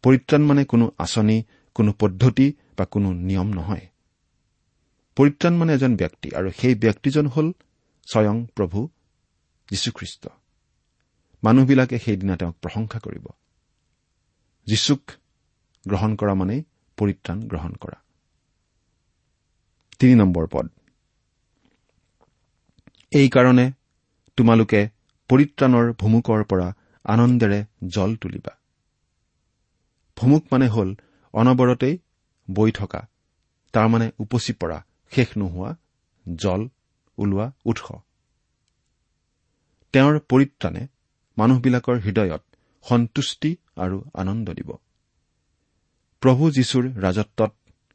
পৰিত্ৰাণ 0.03 0.43
মানে 0.43 0.65
কোনো 0.65 0.93
আঁচনি 0.99 1.43
কোনো 1.75 1.93
পদ্ধতি 1.93 2.53
বা 2.79 2.85
কোনো 2.85 3.13
নিয়ম 3.13 3.47
নহয়। 3.47 3.87
পৰিত্ৰাণ 5.17 5.57
মানে 5.57 5.75
এজন 5.75 5.97
ব্যক্তি 5.97 6.31
আৰু 6.31 6.51
সেই 6.51 6.75
ব্যক্তিজন 6.75 7.27
হ'ল 7.27 7.53
স্বয়ং 8.13 8.47
প্ৰভু 8.55 8.89
যীশুখ্ৰীষ্ট। 9.71 10.29
মানুহবিলাকে 11.45 11.99
সেইদিনা 11.99 12.37
তেওঁক 12.37 12.57
প্ৰশংসা 12.63 12.99
কৰিব। 12.99 13.27
যীশুক 14.67 15.11
গ্ৰহণ 15.89 16.17
কৰা 16.17 16.35
মানেই 16.35 16.65
পৰিত্ৰাণ 16.97 17.49
গ্ৰহণ 17.49 17.73
কৰা। 17.75 18.03
তিনি 19.99 20.15
নম্বৰ 20.15 20.47
পদ। 20.53 20.67
এইকাৰণে 23.11 23.73
তোমালোকে 24.37 24.89
পৰিত্ৰাণৰ 25.29 25.93
ভুমুকৰ 25.93 26.45
পৰা 26.45 26.75
আনন্দেৰে 27.05 27.65
জল 27.89 28.17
তুলিবা। 28.17 28.59
ভুমুক 30.17 30.47
মানে 30.53 30.69
হ'ল 30.69 30.95
অনবৰতেই 31.33 31.99
বৈ 32.51 32.71
থকা 32.73 33.09
তাৰমানে 33.73 34.11
উপচি 34.19 34.53
পৰা 34.53 34.85
শেষ 35.11 35.37
নোহোৱা 35.37 35.77
জল 36.37 36.69
ওলোৱা 37.19 37.53
উৎস 37.65 38.08
তেওঁৰ 39.93 40.21
পৰিত্ৰাণে 40.29 40.87
মানুহবিলাকৰ 41.39 41.97
হৃদয়ত 41.99 42.43
সন্তুষ্টি 42.89 43.57
আৰু 43.77 44.05
আনন্দ 44.15 44.51
দিব। 44.51 44.71
প্ৰভু 46.21 46.51
যীশুৰ 46.51 46.85
ৰাজত্বত 47.01 47.53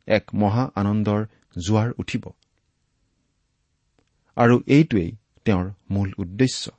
এক 0.07 0.23
মহা 0.33 0.71
আনন্দৰ 0.75 1.25
জোৱাৰ 1.67 1.89
উঠিব। 1.97 2.23
আৰু 4.35 4.63
এইটোৱেই 4.67 5.15
তেওঁৰ 5.45 5.71
মূল 5.89 6.13
উদ্দেশ্য। 6.17 6.71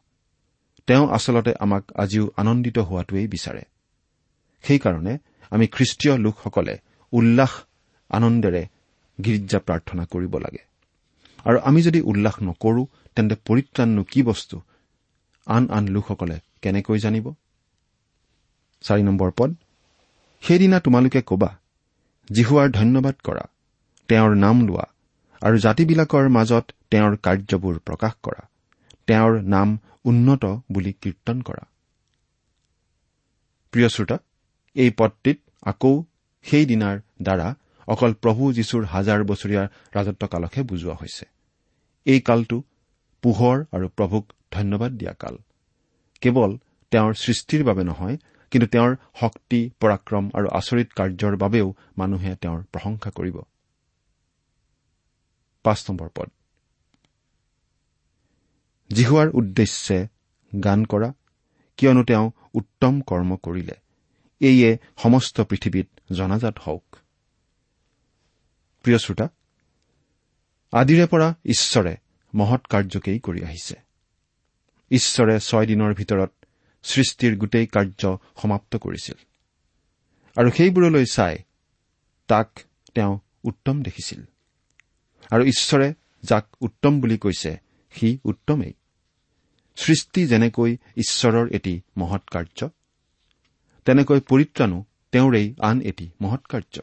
তেওঁ 0.87 1.09
আচলতে 1.09 1.55
আমাক 1.61 1.93
আজিও 1.93 2.31
আনন্দিত 2.37 2.79
হোৱাটোৱেই 2.79 3.29
বিচাৰে। 3.29 3.63
সেইকাৰণে 4.63 5.19
আমি 5.51 5.67
খ্ৰীষ্টীয় 5.67 6.19
লোকসকলে 6.19 6.79
উল্লাস 7.13 7.53
আনন্দেৰে 8.09 8.67
গীৰ্জা 9.25 9.59
প্ৰাৰ্থনা 9.59 10.05
কৰিব 10.05 10.39
লাগে। 10.39 10.63
আৰু 11.45 11.59
আমি 11.65 11.83
যদি 11.83 12.01
উল্লাস 12.01 12.37
নকৰো 12.43 12.87
তেন্তে 13.15 13.37
পৰিত্ৰাণনো 13.45 14.05
কি 14.05 14.23
বস্তু 14.23 14.61
আন 15.47 15.63
আন 15.71 15.85
লোকসকলে 15.89 16.37
কেনেকৈ 16.63 16.99
জানিব? 16.99 17.27
চাৰি 18.85 19.03
নম্বৰ 19.03 19.31
পদ 19.37 19.51
সেইদিনা 20.43 20.79
তোমালোকে 20.81 21.21
কবা 21.23 21.51
জিহুৱাৰ 22.31 22.69
ধন্যবাদ 22.71 23.17
কৰা 23.25 23.45
তেওঁৰ 24.09 24.33
নাম 24.37 24.57
লোৱা 24.67 24.87
আৰু 25.43 25.57
জাতিবিলাকৰ 25.59 26.29
মাজত 26.29 26.65
তেওঁৰ 26.91 27.15
কাৰ্যবোৰ 27.17 27.77
প্ৰকাশ 27.79 28.15
কৰা 28.23 28.43
তেওঁৰ 29.07 29.33
নাম 29.55 29.69
উন্নত 30.05 30.45
বুলি 30.73 30.93
কীৰ্তন 31.03 31.37
কৰা। 31.43 31.65
প্ৰিয় 33.73 33.89
শ্ৰোতা 33.89 34.17
এই 34.77 34.91
পদটিত 34.91 35.39
আকৌ 35.63 35.93
সেই 36.45 36.65
দিনাৰ 36.67 36.97
দ্বাৰা 37.23 37.49
অকল 37.89 38.13
প্ৰভু 38.15 38.43
যীশুৰ 38.53 38.85
হাজাৰ 38.85 39.21
বছৰীয়া 39.25 39.63
ৰাজত্বকালকহে 39.95 40.63
বুজোৱা 40.63 40.95
হৈছে। 40.95 41.25
এই 42.07 42.21
কালটো 42.21 42.59
পোহৰ 43.23 43.57
আৰু 43.73 43.87
প্ৰভুক 43.89 44.25
ধন্যবাদ 44.55 44.93
দিয়া 44.93 45.13
কাল। 45.13 45.37
কেৱল 46.21 46.51
তেওঁৰ 46.91 47.13
সৃষ্টিৰ 47.15 47.65
বাবে 47.65 47.85
নহয় 47.85 48.17
কিন্তু 48.51 48.67
তেওঁৰ 48.67 48.97
শক্তি 49.21 49.61
পৰাক্ৰম 49.81 50.31
আৰু 50.35 50.49
আচৰিত 50.49 50.89
কাৰ্যৰ 50.93 51.37
বাবেও 51.37 51.69
মানুহে 51.99 52.37
তেওঁৰ 52.37 52.61
প্ৰশংসা 52.63 53.11
কৰিব। 53.11 53.37
জিহুৱাৰ 58.93 59.29
উদ্দেশ্যে 59.35 59.99
গান 60.65 60.85
কৰা 60.85 61.13
কিয়নো 61.77 62.03
তেওঁ 62.05 62.31
উত্তম 62.55 63.01
কৰ্ম 63.01 63.37
কৰিলে। 63.37 63.77
এইয়ে 64.41 64.71
সমস্ত 64.97 65.41
পৃথিৱীত 65.41 65.89
জনাজাত 66.13 66.57
হওক। 66.59 66.97
প্ৰিয় 68.83 68.99
শ্ৰোতা 68.99 69.27
আদিৰে 70.73 71.07
পৰা 71.07 71.29
ঈশ্বৰে 71.45 71.97
মহৎ 72.35 72.67
কাৰ্যকেই 72.67 73.19
কৰি 73.19 73.41
আহিছে। 73.45 73.84
ঈশ্বৰে 74.91 75.41
ছয় 75.41 75.67
দিনৰ 75.67 75.95
ভিতৰত 75.95 76.33
সৃষ্টিৰ 76.85 77.37
গোটেই 77.37 77.67
কাৰ্য 77.67 78.19
সমাপ্ত 78.43 78.77
কৰিছিল। 78.77 79.15
আৰু 80.37 80.51
সেইবোৰলৈ 80.51 81.05
চাই 81.05 81.39
তাক 82.29 82.61
তেওঁ 82.95 83.19
উত্তম 83.45 83.83
দেখিছিল। 83.83 84.21
আৰু 85.31 85.45
ঈশ্বৰে 85.45 85.95
যাক 86.23 86.47
উত্তম 86.61 87.01
বুলি 87.01 87.19
কৈছে 87.19 87.57
সি 87.91 88.19
উত্তমেই। 88.25 88.73
সৃষ্টি 89.77 90.27
যেনেকৈ 90.27 90.77
ঈশ্বৰৰ 90.97 91.49
এটি 91.51 91.81
মহৎ 91.97 92.23
কাৰ্য 92.29 92.69
তেনেকৈ 93.85 94.21
পৰিত্ৰাণো 94.21 94.85
তেওঁৰেই 95.13 95.55
আন 95.61 95.81
এটি 95.81 96.11
মহৎ 96.21 96.47
কাৰ্য। 96.47 96.81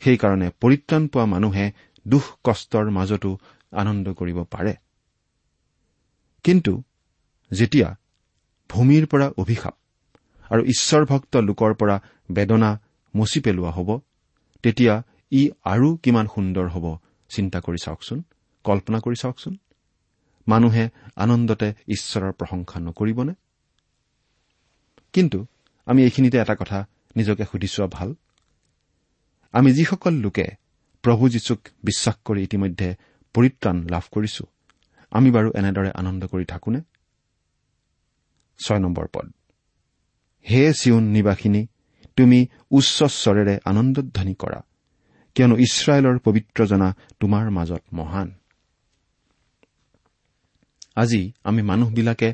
সেইকাৰণে 0.00 0.50
পৰিত্ৰাণ 0.60 1.08
পোৱা 1.08 1.26
মানুহে 1.26 1.72
দুখ 2.08 2.24
কষ্টৰ 2.44 2.90
মাজতো 2.90 3.38
আনন্দ 3.72 4.12
কৰিব 4.12 4.44
পাৰে। 4.44 4.74
কিন্তু 6.46 6.82
যেতিয়া 7.50 7.88
ভূমিৰ 8.70 9.06
পৰা 9.06 9.26
অভিশাপ 9.38 9.74
আৰু 10.50 10.62
ঈশ্বৰ 10.64 11.02
ভক্ত 11.04 11.36
লোকৰ 11.36 11.74
পৰা 11.74 11.96
বেদনা 12.32 12.70
মচি 13.16 13.40
পেলোৱা 13.40 13.70
হ'ব 13.70 14.00
তেতিয়া 14.62 15.02
ই 15.32 15.50
আৰু 15.64 15.96
কিমান 15.96 16.26
সুন্দৰ 16.34 16.66
হ'ব 16.68 16.86
চিন্তা 17.28 17.58
কৰি 17.60 17.78
চাওকচোন 17.84 18.22
কল্পনা 18.64 18.98
কৰি 19.00 19.16
চাওকচোন। 19.20 19.56
মানুহে 20.48 20.88
আনন্দতে 21.16 21.68
ঈশ্বৰৰ 21.88 22.32
প্ৰশংসা 22.32 22.80
নকৰিবনে? 22.80 23.34
কিন্তু 25.12 25.46
আমি 25.86 26.00
এইখিনিতে 26.02 26.38
এটা 26.38 26.54
কথা 26.54 26.78
নিজকে 27.16 27.44
সুধি 27.44 27.68
চোৱা 27.68 27.88
ভাল। 27.92 28.14
আমি 29.52 29.72
যিসকল 29.72 30.14
লোকে 30.14 30.46
প্ৰভু 31.02 31.28
যীশুক 31.28 31.60
বিশ্বাস 31.84 32.16
কৰি 32.24 32.40
ইতিমধ্যে 32.42 32.88
পৰিত্ৰাণ 33.34 33.76
লাভ 33.90 34.02
কৰিছো 34.10 34.44
আমি 35.16 35.30
বাৰু 35.30 35.48
এনেদৰে 35.54 35.90
আনন্দ 35.90 36.22
কৰি 36.26 36.44
থাকোনে? 36.44 36.80
পদ। 39.12 39.26
হে 40.46 40.62
চিউন 40.72 41.04
নিবাসিনী 41.04 41.62
তুমি 42.16 42.38
উচ্চ 42.70 42.98
স্বৰেৰে 43.16 43.54
আনন্দধ্বনি 43.64 44.34
কৰা 44.34 44.60
কিয়নো 45.34 45.56
ইছৰাইলৰ 45.56 46.16
পবিত্ৰজনা 46.18 46.88
তোমাৰ 47.20 47.50
মাজত 47.50 47.82
মহান। 47.92 48.28
আজি 50.96 51.22
আমি 51.44 51.62
মানুহবিলাকে 51.62 52.28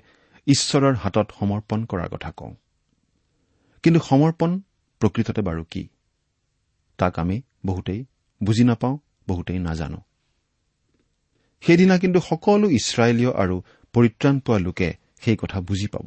ঈশ্বৰৰ 0.46 0.94
হাতত 0.94 1.28
সমৰ্পণ 1.38 1.84
কৰাৰ 1.84 2.08
কথা 2.08 2.30
কওঁ। 2.30 2.54
কিন্তু 3.82 4.00
সমৰ্পণ 4.00 4.50
প্ৰকৃততে 5.00 5.42
বাৰু 5.42 5.64
কি? 5.70 5.82
তাক 6.98 7.18
আমি 7.18 7.36
বহুতেই 7.66 8.00
বুজি 8.42 8.64
নাপাওঁ 8.64 8.98
বহুতেই 9.28 9.58
নাজানো। 9.58 10.00
সেইদিনা 11.62 11.94
কিন্তু 12.02 12.18
সকলো 12.30 12.66
ইছৰাইলীয় 12.78 13.32
আৰু 13.42 13.56
পৰিত্ৰাণ 13.94 14.36
পোৱা 14.44 14.58
লোকে 14.66 14.88
সেই 15.22 15.36
কথা 15.42 15.58
বুজি 15.68 15.88
পাব। 15.94 16.06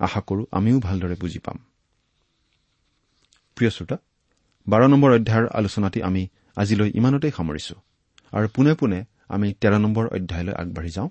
আশা 0.00 0.20
কৰো 0.28 0.42
আমিও 0.58 0.78
ভালদৰে 0.86 1.16
বুজি 1.22 1.40
পাম। 1.46 1.58
প্ৰিয় 3.56 3.70
শ্ৰোতা 3.76 3.96
বাৰ 4.66 4.82
নম্বৰ 4.92 5.10
অধ্যায়ৰ 5.18 5.46
আলোচনাটি 5.58 5.98
আমি 6.08 6.22
আজিলৈ 6.60 6.88
ইমানতেই 7.00 7.32
সামৰিছো 7.38 7.76
আৰু 8.32 8.46
পোনে 8.54 8.72
পোনে 8.80 8.98
আমি 9.34 9.48
তেৰ 9.60 9.74
নম্বৰ 9.84 10.04
অধ্যায়লৈ 10.16 10.54
আগবাঢ়ি 10.62 10.90
যাওঁ। 10.96 11.08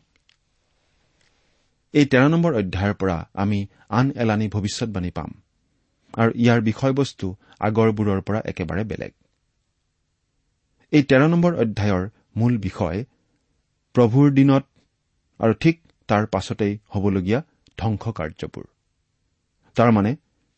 এই 1.93 2.05
তেৰ 2.12 2.25
নম্বৰ 2.33 2.51
অধ্যায়ৰ 2.62 2.93
পৰা 3.01 3.17
আমি 3.43 3.60
আন 3.98 4.05
এলানি 4.24 4.48
ভৱিষ্যৎবাণী 4.55 5.12
পাম 5.17 5.31
আৰু 6.13 6.31
ইয়াৰ 6.43 6.60
বিষয়বস্তু 6.69 7.27
আগৰবোৰৰ 7.67 8.19
পৰা 8.27 8.39
একেবাৰে 8.51 8.83
বেলেগ। 8.91 9.12
এই 10.91 11.03
তেৰ 11.10 11.21
নম্বৰ 11.33 11.51
অধ্যায়ৰ 11.63 12.03
মূল 12.39 12.53
বিষয় 12.67 13.00
প্ৰভুৰ 13.95 14.27
দিনত 14.31 14.63
আৰু 15.39 15.53
ঠিক 15.53 15.75
তাৰ 16.10 16.24
পাছতেই 16.25 16.74
হ'বলগীয়া 16.89 17.39
ধ্বংস 17.77 18.03
কাৰ্যবোৰ 18.17 18.65
তাৰমানে 19.75 20.12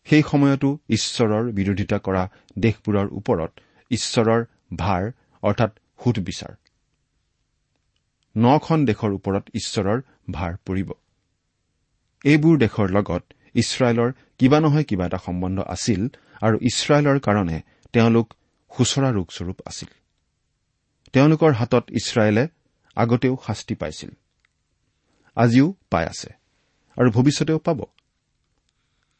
সেই 0.07 0.23
সময়তো 0.31 0.69
ঈশ্বৰৰ 0.89 1.51
বিৰোধিতা 1.51 1.97
কৰা 1.97 2.23
দেশবোৰৰ 2.59 3.07
ওপৰত 3.11 3.51
ঈশ্বৰৰ 3.91 4.41
ভাৰ 4.77 5.03
অৰ্থাৎ 5.43 5.71
সুধবিচাৰ। 6.03 6.53
নখন 8.35 8.79
দেশৰ 8.85 9.11
ওপৰত 9.13 9.43
ঈশ্বৰৰ 9.53 9.99
ভাৰ 10.31 10.53
পৰিব। 10.65 10.89
এইবোৰ 12.25 12.55
দেশৰ 12.57 12.87
লগত 12.89 13.23
ইছৰাইলৰ 13.55 14.09
কিবা 14.37 14.59
নহয় 14.59 14.83
কিবা 14.83 15.05
এটা 15.05 15.17
সম্বন্ধ 15.17 15.57
আছিল 15.75 16.01
আৰু 16.41 16.55
ইছৰাইলৰ 16.69 17.17
কাৰণে 17.19 17.57
তেওঁলোক 17.93 18.27
সুচৰা 18.71 19.09
ৰোগস্বৰূপ 19.11 19.57
আছিল। 19.65 19.89
তেওঁলোকৰ 21.13 21.51
হাতত 21.53 21.85
ইছৰাইলে 21.91 22.43
আগতেও 22.95 23.37
শাস্তি 23.47 23.75
পাইছিল। 23.75 24.09
আজিও 25.35 25.73
পাই 25.89 26.05
আছে 26.05 26.29
আৰু 26.97 27.09
ভৱিষ্যতেও 27.11 27.59
পাব। 27.59 27.79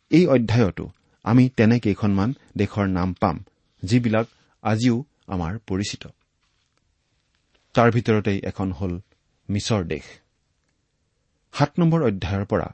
এই 0.10 0.28
অধ্যায়তো 0.28 0.86
আমি 1.24 1.50
তেনে 1.50 1.80
কেইখনমান 1.80 2.34
দেশৰ 2.58 2.88
নাম 2.88 3.14
পাম 3.14 3.44
যিবিলাক 3.84 4.28
আজিও 4.64 5.06
আমাৰ 5.28 5.60
পৰিচিত। 5.68 6.04
তাৰ 7.74 7.92
ভিতৰতেই 7.92 8.40
এখন 8.44 8.72
হ'ল 8.72 8.94
মিছৰ 9.50 9.84
দেশ। 9.84 10.06
সাত 11.54 11.72
নম্বৰ 11.80 12.02
অধ্যায়ৰ 12.04 12.46
পৰা 12.46 12.68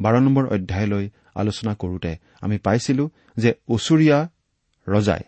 বাৰ 0.00 0.14
নম্বৰ 0.20 0.44
অধ্যায়লৈ 0.46 1.10
আলোচনা 1.34 1.74
কৰোতে 1.74 2.16
আমি 2.40 2.58
পাইছিলো 2.58 3.10
যে 3.36 3.54
ওচৰীয়া 3.68 4.18
ৰজাই 4.88 5.22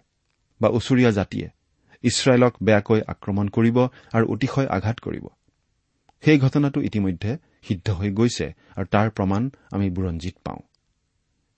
বা 0.60 0.68
ওচৰীয়া 0.68 1.10
জাতিয়ে 1.10 1.48
ইছৰাইলক 2.04 2.52
বেয়াকৈ 2.62 3.00
আক্ৰমণ 3.12 3.46
কৰিব 3.48 3.76
আৰু 4.12 4.24
অতিশয় 4.34 4.68
আঘাত 4.76 4.96
কৰিব। 5.00 5.24
সেই 6.22 6.38
ঘটনাটো 6.38 6.78
ইতিমধ্যে 6.80 7.30
সিদ্ধ 7.62 7.86
হৈ 7.90 8.10
গৈছে 8.10 8.46
আৰু 8.76 8.86
তাৰ 8.86 9.08
প্ৰমাণ 9.10 9.42
আমি 9.70 9.86
বুৰঞ্জীত 9.90 10.36
পাওঁ। 10.44 10.60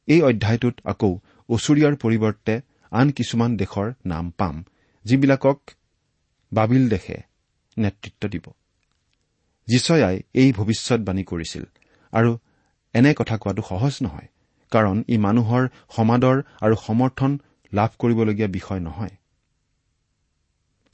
এই 0.08 0.20
অধ্যায়টোত 0.22 0.76
আকৌ 0.84 1.10
ওচৰীয়াৰ 1.48 1.94
পৰিৱৰ্তে 1.96 2.54
আন 2.92 3.06
কিছুমান 3.10 3.50
দেশৰ 3.56 3.88
নাম 4.06 4.30
পাম 4.30 4.56
যিবিলাকক 5.04 5.58
বাবিল 6.52 6.84
দেশে 6.88 7.16
নেতৃত্ব 7.76 8.22
দিব। 8.28 8.46
যিচয়াই 9.68 10.16
এই 10.34 10.48
ভৱিষ্যৎবাণী 10.52 11.22
কৰিছিল 11.24 11.64
আৰু 12.12 12.30
এনে 12.94 13.12
কথা 13.14 13.36
কোৱাটো 13.36 13.62
সহজ 13.62 13.94
নহয় 14.02 14.28
কাৰণ 14.72 14.96
ই 15.08 15.16
মানুহৰ 15.16 15.62
সমাদৰ 15.96 16.36
আৰু 16.60 16.74
সমৰ্থন 16.86 17.30
লাভ 17.72 17.90
কৰিবলগীয়া 17.98 18.48
বিষয় 18.48 18.80
নহয়। 18.80 19.14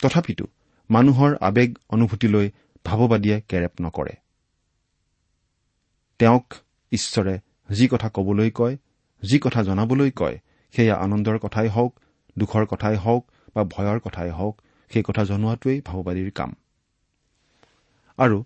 তথাপিতো 0.03 0.47
মানুহৰ 0.91 1.37
আৱেগ 1.41 1.71
অনুভূতিলৈ 1.89 2.51
ভাৱবাদীয়ে 2.85 3.41
কেৰেপ 3.49 3.73
নকৰে। 3.81 4.15
তেওঁক 6.19 6.55
ঈশ্বৰে 6.93 7.35
যি 7.71 7.89
কথা 7.89 8.09
কবলৈ 8.15 8.51
কয় 8.51 8.77
যি 9.23 9.39
কথা 9.39 9.63
জনাবলৈ 9.63 10.11
কয় 10.11 10.37
সেয়া 10.75 10.95
আনন্দৰ 10.97 11.39
কথাই 11.39 11.69
হওক 11.69 12.01
দুখৰ 12.39 12.67
কথাই 12.67 12.97
হওক 12.97 13.23
বা 13.55 13.63
ভয়ৰ 13.65 13.99
কথাই 14.01 14.31
হওক 14.31 14.63
সেই 14.91 15.03
কথা 15.03 15.23
জনোৱাটোৱেই 15.25 15.81
ভাওবাদীৰ 15.81 16.31
কাম। 16.31 16.51
আৰু 18.19 18.45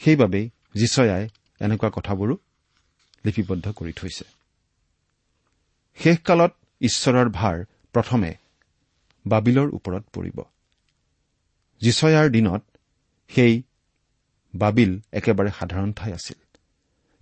সেইবাবেই 0.00 0.46
যিচয়াই 0.74 1.28
এনেকুৱা 1.60 1.90
কথাবোৰো 1.90 2.34
লিপিবদ্ধ 3.24 3.66
কৰি 3.72 3.92
থৈছে। 3.92 4.24
শেষকালত 5.98 6.52
ঈশ্বৰৰ 6.80 7.28
ভাৰ 7.28 7.56
প্ৰথমে 7.92 8.30
বাবিলৰ 9.26 9.68
ওপৰত 9.72 10.04
পৰিব। 10.12 10.53
যিচয়াৰ 11.80 12.28
দিনত 12.28 12.62
সেই 13.28 13.62
বাবিল 14.54 15.00
একেবাৰে 15.12 15.50
সাধাৰণ 15.58 15.92
ঠাই 15.92 16.12
আছিল। 16.12 16.58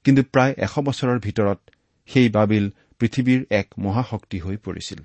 কিন্তু 0.05 0.23
প্ৰায় 0.23 0.55
এশ 0.59 0.79
বছৰৰ 0.79 1.19
ভিতৰত 1.19 1.59
সেই 2.07 2.29
বাবিল 2.29 2.71
পৃথিৱীৰ 2.99 3.47
এক 3.51 3.69
মহাশক্তি 3.79 4.39
হৈ 4.39 4.57
পৰিছিল। 4.57 4.99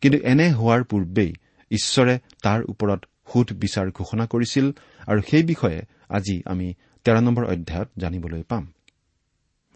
কিন্তু 0.00 0.18
এনে 0.18 0.52
হোৱাৰ 0.52 0.84
পূৰ্বেই 0.84 1.32
ঈশ্বৰে 1.70 2.18
তাৰ 2.42 2.62
ওপৰত 2.68 3.04
সুধ 3.32 3.52
বিচাৰ 3.52 3.90
ঘোষণা 3.90 4.26
কৰিছিল 4.26 4.72
আৰু 5.06 5.20
সেই 5.30 5.42
বিষয়ে 5.42 5.82
আজি 6.08 6.42
আমি 6.46 6.74
তেৰ 7.04 7.20
নম্বৰ 7.20 7.44
অধ্যায়ত 7.44 7.88
জানিবলৈ 7.98 8.42
পাম। 8.42 8.72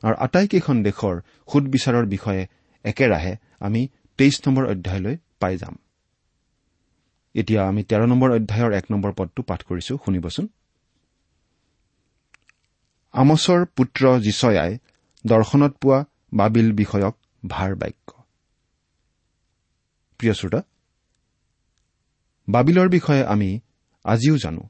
আৰু 0.03 0.15
আটাইকেইখন 0.19 0.83
দেশৰ 0.83 1.21
সুদবিচাৰৰ 1.53 2.07
বিষয়ে 2.07 2.47
একেৰাহে 2.85 3.37
আমি 3.61 3.89
তেইছ 4.19 4.49
নম্বৰ 4.49 4.65
অধ্যায়লৈ 4.67 5.17
পাই 5.41 5.57
যাম। 5.57 5.79
এতিয়া 7.35 7.61
আমি 7.71 7.83
তেৰ 7.91 8.03
নম্বৰ 8.13 8.31
অধ্যায়ৰ 8.39 8.73
এক 8.79 8.87
নম্বৰ 8.93 9.13
পদটো 9.19 9.41
পাঠ 9.49 9.61
কৰিছো 9.69 9.93
শুনিবচোন। 10.05 10.47
আমছৰ 13.15 13.61
পুত্ৰ 13.77 14.03
যিচয়াই 14.27 14.73
দৰ্শনত 15.25 15.73
পোৱা 15.83 15.99
বাবিল 16.33 16.69
বিষয়ক 16.81 17.15
ভাৰ 17.43 17.71
বাক্য। 17.83 18.09
প্ৰিয় 20.21 20.35
শ্ৰোতা 20.39 20.61
বাবিলৰ 22.49 22.89
বিষয়ে 22.89 23.23
আমি 23.25 23.51
আজিও 24.05 24.37
জানো 24.37 24.63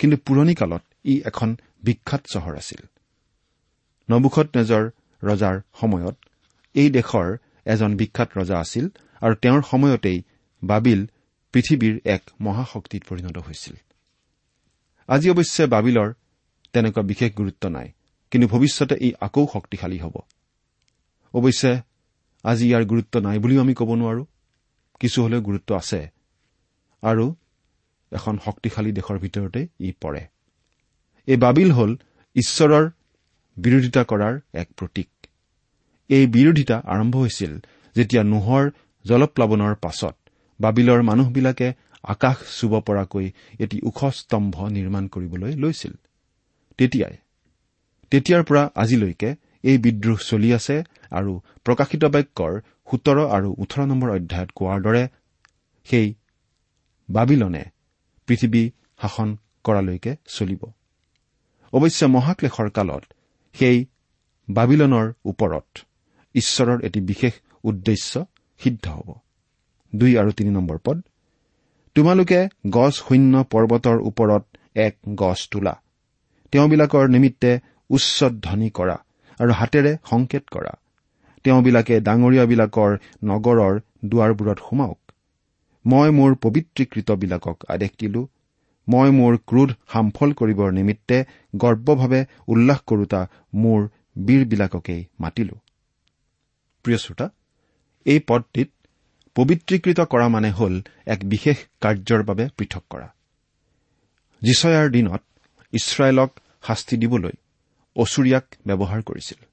কিন্তু 0.00 0.16
পুৰণি 0.26 0.54
কালত 0.54 0.82
ই 1.04 1.14
এখন 1.30 1.48
বিখ্যাত 1.82 2.22
চহৰ 2.32 2.54
আছিল। 2.56 2.80
নবুখত 4.08 4.48
নেজৰ 4.56 4.84
ৰজাৰ 5.22 5.56
সময়ত 5.80 6.16
এই 6.74 6.88
দেশৰ 6.90 7.28
এজন 7.66 7.90
বিখ্যাত 8.00 8.28
ৰজা 8.38 8.56
আছিল 8.64 8.84
আৰু 9.22 9.34
তেওঁৰ 9.42 9.62
সময়তেই 9.62 10.18
বাবিল 10.62 11.00
পৃথিৱীৰ 11.54 11.94
এক 12.04 12.22
মহাশক্তিত 12.40 13.02
পৰিণত 13.08 13.36
হৈছিল। 13.38 13.74
আজি 15.08 15.30
অৱশ্যে 15.30 15.64
বাবিলৰ 15.66 16.08
তেনেকুৱা 16.72 17.02
বিশেষ 17.02 17.30
গুৰুত্ব 17.34 17.64
নাই 17.68 17.88
কিন্তু 18.30 18.46
ভৱিষ্যতে 18.48 18.94
ই 19.06 19.08
আকৌ 19.20 19.46
শক্তিশালী 19.52 19.98
হ'ব। 19.98 20.16
অৱশ্যে 21.34 21.72
আজি 22.44 22.64
ইয়াৰ 22.68 22.84
গুৰুত্ব 22.84 23.14
নাই 23.20 23.38
বুলিও 23.38 23.60
আমি 23.60 23.74
ক'ব 23.74 23.90
নোৱাৰো। 23.94 24.24
কিছু 25.00 25.18
হলেও 25.22 25.40
গুৰুত্ব 25.40 25.70
আছে 25.74 26.00
আৰু 27.02 27.34
এখন 28.12 28.34
শক্তিশালী 28.44 28.92
দেশৰ 28.92 29.18
ভিতৰতে 29.18 29.60
ই 29.80 29.90
পৰে। 30.02 30.22
এই 31.28 31.36
বাবিল 31.36 31.70
হ'ল 31.72 31.92
ঈশ্বৰৰ 32.36 32.84
বিৰোধিতা 33.56 34.02
কৰাৰ 34.04 34.34
এক 34.54 34.68
প্ৰতীক। 34.78 35.10
এই 36.10 36.26
বিৰোধিতা 36.26 36.76
আৰম্ভ 36.86 37.14
হৈছিল 37.16 37.52
যেতিয়া 37.96 38.22
নোহৰ 38.22 38.64
জলপ্লাৱনৰ 39.04 39.74
পাছত। 39.74 40.16
বাবিলৰ 40.64 41.00
মানুহবিলাকে 41.10 41.68
আকাশ 42.04 42.36
চুব 42.58 42.72
পৰাকৈ 42.88 43.26
এটি 43.64 43.76
ওখ 43.88 43.98
স্তম্ভ 44.18 44.54
নিৰ্মাণ 44.76 45.04
কৰিবলৈ 45.14 45.52
লৈছিল। 45.62 45.94
তেতিয়াই 46.78 47.16
তেতিয়াৰ 48.12 48.42
পৰা 48.48 48.62
আজিলৈকে 48.82 49.30
এই 49.64 49.76
বিদ্ৰোহ 49.84 50.18
চলি 50.30 50.48
আছে 50.58 50.76
আৰু 51.18 51.32
প্ৰকাশিত 51.66 52.02
বাক্যৰ 52.14 52.52
সোতৰ 52.88 53.18
আৰু 53.36 53.48
ওঠৰ 53.62 53.80
নম্বৰ 53.90 54.08
অধ্যায়ত 54.16 54.50
কোৱাৰ 54.58 54.78
দৰে 54.86 55.02
সেই 55.86 56.08
বাবিলনে 57.08 57.62
পৃথিৱী 58.28 58.62
শাসন 59.00 59.28
কৰালৈকে 59.66 60.12
চলিব। 60.36 60.62
অৱশ্যে 61.72 62.06
মহাক্লেশৰ 62.16 62.68
কালত 62.76 63.04
সেই 63.54 63.78
বাবিলনৰ 64.48 65.06
ওপৰত 65.30 65.68
ঈশ্বৰৰ 66.34 66.78
এটি 66.86 67.00
বিশেষ 67.10 67.34
উদ্দেশ্য 67.64 68.12
সিদ্ধ 68.60 68.86
হ'ব। 68.96 69.08
দুই 69.92 70.12
আৰু 70.16 70.30
তিনি 70.32 70.50
নম্বৰ 70.50 70.78
পদ। 70.84 70.96
তোমালোকে 71.96 72.40
গছ 72.70 72.94
শূন্য 72.98 73.34
পৰ্বতৰ 73.52 73.98
ওপৰত 74.08 74.44
এক 74.76 74.94
গছ 75.16 75.38
তোলা। 75.52 75.74
তেওঁবিলাকৰ 76.52 77.04
নিমিত্তে 77.08 77.50
উচ্চ 77.90 78.18
ধ্বনি 78.44 78.68
কৰা 78.70 78.96
আৰু 79.40 79.52
হাতেৰে 79.52 79.92
সংকেত 80.10 80.44
কৰা। 80.54 80.72
তেওঁবিলাকে 81.44 81.94
ডাঙৰীয়াবিলাকৰ 82.00 82.90
নগৰৰ 83.24 83.74
দুৱাৰবোৰত 84.04 84.58
সোমাওক। 84.68 85.00
মই 85.84 86.08
মোৰ 86.10 86.30
পবিত্ৰীকৃতবিলাকক 86.34 87.56
আদেশ 87.68 87.92
দিলো 87.98 88.22
মই 88.88 89.08
মোৰ 89.10 89.32
ক্ৰোধ 89.46 89.70
সামফল 89.92 90.30
কৰিবৰ 90.32 90.68
নিমিত্তে 90.72 91.18
গৰ্বভাৱে 91.56 92.20
উল্লাস 92.48 92.80
কৰোতা 92.86 93.20
মোৰ 93.54 93.80
বীৰবিলাককেই 94.18 95.02
মাতিলো। 95.20 95.56
প্ৰিয় 96.84 96.98
শ্ৰোতা 96.98 97.26
এই 98.06 98.18
পদটিত 98.26 98.68
পবিত্ৰীকৃত 99.34 100.00
কৰা 100.00 100.28
মানে 100.28 100.50
হ'ল 100.50 100.82
এক 101.06 101.20
বিশেষ 101.24 101.56
কাৰ্যৰ 101.80 102.22
বাবে 102.22 102.48
পৃথক 102.56 102.84
কৰা। 102.90 103.08
যিচয়াৰ 104.42 104.90
দিনত 104.90 105.22
ইছৰাইলক 105.72 106.40
শাস্তি 106.66 106.96
দিবলৈ 106.96 107.32
অচুৰিয়াক 107.96 108.46
ব্যৱহাৰ 108.66 109.02
কৰিছিল। 109.02 109.44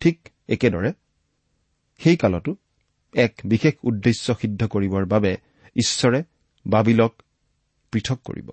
ঠিক 0.00 0.28
একেদৰে 0.48 0.92
সেই 1.98 2.16
কালতো 2.16 2.56
এক 3.14 3.34
বিশেষ 3.44 3.74
উদ্দেশ্য 3.82 4.34
সিদ্ধ 4.34 4.66
কৰিবৰ 4.66 5.04
বাবে 5.04 5.36
ঈশ্বৰে 5.76 6.22
বাবিলক 6.66 7.22
পৃথক 7.92 8.18
কৰিব। 8.24 8.50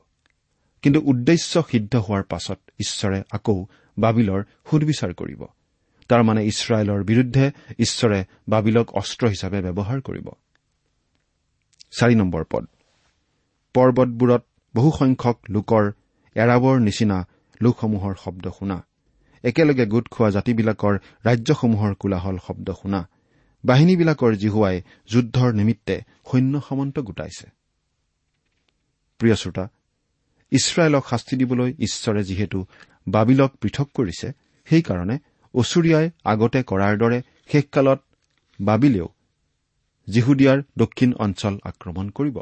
কিন্তু 0.82 1.02
উদ্দেশ্য 1.06 1.64
সিদ্ধ 1.72 1.96
হোৱাৰ 1.96 2.24
পাছত 2.24 2.60
ঈশ্বৰে 2.80 3.24
আকৌ 3.32 3.66
বাবিলৰ 3.98 4.44
সুদবিচাৰ 4.72 5.14
কৰিব। 5.14 5.46
তাৰমানে 6.10 6.46
ইছৰাইলৰ 6.46 7.04
বিৰুদ্ধে 7.04 7.52
ঈশ্বৰে 7.80 8.24
বাবিলক 8.50 8.92
অস্ত্ৰ 8.96 9.28
হিচাপে 9.28 9.62
ব্যৱহাৰ 9.62 10.02
কৰিব। 10.02 10.30
পদ। 12.50 12.68
পৰ্বতবোৰত 13.74 14.44
বহুসংখ্যক 14.76 15.40
লোকৰ 15.50 15.92
এৰাবৰ 16.36 16.80
নিচিনা 16.80 17.28
লোকসমূহৰ 17.62 18.16
শব্দ 18.24 18.50
শুনা। 18.60 18.86
একেলগে 19.44 19.86
গোট 19.86 20.10
খোৱা 20.10 20.30
জাতিবিলাকৰ 20.30 21.00
ৰাজ্যসমূহৰ 21.26 21.96
কোলাহল 21.96 22.38
শব্দ 22.48 22.72
শুনা। 22.72 23.10
বাহিনীবিলাকৰ 23.66 24.36
জিহুৱাই 24.36 24.82
যুদ্ধৰ 25.08 25.54
নিমিত্তে 25.54 26.02
সৈন্য 26.32 26.62
সামন্ত 26.70 27.00
গোটাইছে। 27.00 27.50
প্ৰিয় 29.18 29.36
শ্ৰোতা 29.36 29.68
ইছৰাইলক 30.52 31.08
শাস্তি 31.08 31.36
দিবলৈ 31.36 31.74
ঈশ্বৰে 31.80 32.24
যিহেতু 32.24 32.66
বাবিলক 33.08 33.52
পৃথক 33.62 33.90
কৰিছে 33.94 34.32
সেইকাৰণে 34.66 35.18
অচুৰিয়াই 35.54 36.12
আগতে 36.24 36.60
কৰাৰ 36.64 36.98
দৰে 36.98 37.22
শেষকালত 37.52 38.00
বাবিলেও 38.62 39.08
জিহুদিয়াৰ 40.08 40.60
দক্ষিণ 40.78 41.14
অঞ্চল 41.14 41.60
আক্ৰমণ 41.64 42.10
কৰিব 42.10 42.38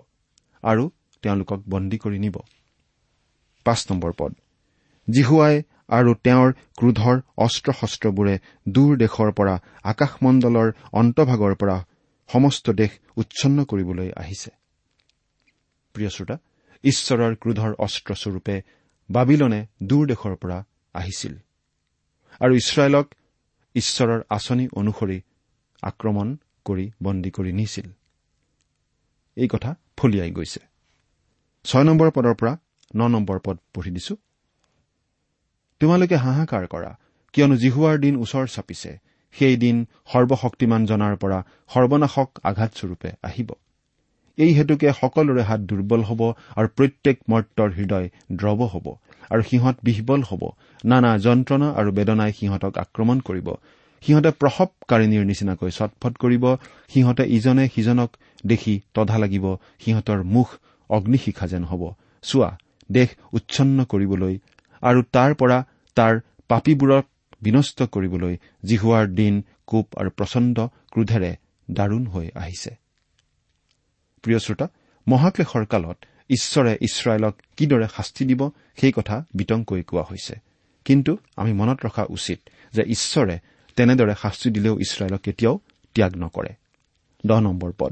আৰু 0.64 0.90
তেওঁলোকক 1.24 1.60
বন্দী 1.70 1.98
কৰি 1.98 2.20
নিব। 2.20 2.36
জিহুৱাই 5.08 5.64
আৰু 5.90 6.14
তেওঁৰ 6.14 6.50
ক্ৰোধৰ 6.78 7.18
অস্ত্ৰ 7.38 7.74
শস্ত্ৰবোৰে 7.74 8.36
দূৰ 8.70 8.98
দেশৰ 8.98 9.32
পৰা 9.32 9.56
আকাশমণ্ডলৰ 9.84 10.72
অন্তভাগৰ 10.94 11.56
পৰা 11.56 11.78
সমস্ত 12.30 12.70
দেশ 12.72 12.92
উচ্ছন্ন 13.18 13.64
কৰিবলৈ 13.64 14.12
আহিছে। 14.16 14.52
প্ৰিয় 15.96 16.10
ঈশ্বৰৰ 16.84 17.36
ক্ৰোধৰ 17.36 17.72
অস্ত্ৰস্বৰূপে 17.80 18.56
বাবিলনে 19.10 19.68
দূৰ 19.84 20.08
দেশৰ 20.08 20.36
পৰা 20.36 20.58
আহিছিল। 20.94 21.34
আৰু 22.42 22.54
ইছৰাইলক 22.56 23.06
ঈশ্বৰৰ 23.76 24.22
আঁচনি 24.30 24.66
অনুসৰি 24.80 25.18
আক্ৰমণ 25.84 26.28
কৰি 26.66 26.86
বন্দী 27.04 27.30
কৰি 27.32 27.52
নিছিল। 27.52 27.88
এই 29.38 29.48
কথা 29.48 29.72
ফলিয়াই 29.98 30.32
গৈছে। 30.32 30.62
ছয় 31.66 31.84
নম্বৰ 31.84 32.10
পদৰ 32.12 32.36
পৰা 32.40 32.54
ন 32.96 33.02
নম্বৰ 33.08 33.38
পদ 33.40 33.58
পঢ়ি 33.74 33.92
দিছো। 33.92 34.16
তোমালোকে 35.82 36.16
হাহাকাৰ 36.16 36.66
কৰা 36.68 36.92
কিয়নো 37.34 37.56
জিহুৱাৰ 37.56 37.98
দিন 38.00 38.14
ওচৰ 38.18 38.46
চাপিছে 38.48 38.92
সেই 39.36 39.56
দিন 39.58 39.78
সৰ্বশক্তিমান 40.12 40.82
জনাৰ 40.86 41.16
পৰা 41.16 41.40
সৰ্বনাশক 41.74 42.30
আঘাতস্বৰূপে 42.44 43.10
আহিব। 43.24 43.50
এই 44.38 44.52
হেতুকে 44.54 44.88
সকলোৰে 44.92 45.44
হাত 45.44 45.62
দুৰ্বল 45.70 46.02
হ'ব 46.04 46.22
আৰু 46.58 46.68
প্ৰত্যেক 46.78 47.18
মৰ্তৰ 47.30 47.70
হৃদয় 47.72 48.08
দ্ৰৱ 48.32 48.60
হ'ব 48.74 48.88
আৰু 49.30 49.42
সিহঁত 49.50 49.76
বিহবল 49.84 50.22
হ'ব। 50.22 50.44
নানা 50.86 51.18
যন্ত্ৰণা 51.18 51.68
আৰু 51.74 51.92
বেদনাই 51.92 52.32
সিহঁতক 52.34 52.74
আক্ৰমণ 52.78 53.20
কৰিব। 53.20 53.48
সিহঁতে 54.04 54.32
প্ৰসৱকাৰিণীৰ 54.42 55.26
নিচিনাকৈ 55.26 55.72
চটফট 55.72 56.14
কৰিব। 56.18 56.46
সিহঁতে 56.94 57.24
ইজনে 57.28 57.70
সিজনক 57.76 58.10
দেখি 58.46 58.82
তধা 58.94 59.18
লাগিব। 59.18 59.46
সিহঁতৰ 59.80 60.24
মুখ 60.24 60.48
অগ্নিশিখা 60.90 61.48
যেন 61.48 61.64
হ'ব। 61.64 61.94
চোৱা 62.22 62.58
দেশ 62.92 63.10
উচ্ছন্ন 63.34 63.84
কৰিবলৈ 63.84 64.40
আৰু 64.82 65.00
তাৰ 65.12 65.32
পৰা 65.34 65.58
তাৰ 65.96 66.14
পাপীবোৰক 66.48 67.06
বিনষ্ট 67.42 67.84
কৰিবলৈ 67.84 68.38
জিহুৱাৰ 68.66 69.06
দিন 69.08 69.44
কোপ 69.68 69.88
আৰু 69.96 70.10
প্ৰচণ্ড 70.10 70.58
ক্ৰোধেৰে 70.92 71.36
দাৰুণ 71.72 72.08
হৈ 72.08 72.28
আহিছে। 72.36 72.72
প্ৰিয় 74.24 74.40
শ্ৰোতা 74.40 74.68
মহাক্লেশৰ 75.08 75.66
কালত 75.66 75.98
ঈশ্বৰে 76.30 76.78
ইছৰাইলক 76.82 77.34
কিদৰে 77.58 77.88
শাস্তি 77.96 78.26
দিব 78.26 78.50
সেই 78.78 78.92
কথা 78.92 79.26
বিতংকৈ 79.34 79.84
কোৱা 79.84 80.04
হৈছে। 80.04 80.47
কিন্তু 80.88 81.12
আমি 81.42 81.52
মনত 81.54 81.78
ৰখা 81.86 82.04
উচিত 82.10 82.40
যে 82.74 82.84
ঈশ্বৰে 82.96 83.36
তেনেদৰে 83.78 84.14
শাস্তি 84.22 84.48
দিলেও 84.56 84.76
ইছৰাইলক 84.80 85.22
কেতিয়াও 85.22 85.56
ত্যাগ 85.96 86.12
নকৰে। 86.18 86.52
দহ 87.24 87.40
নম্বৰ 87.40 87.72
পদ। 87.80 87.92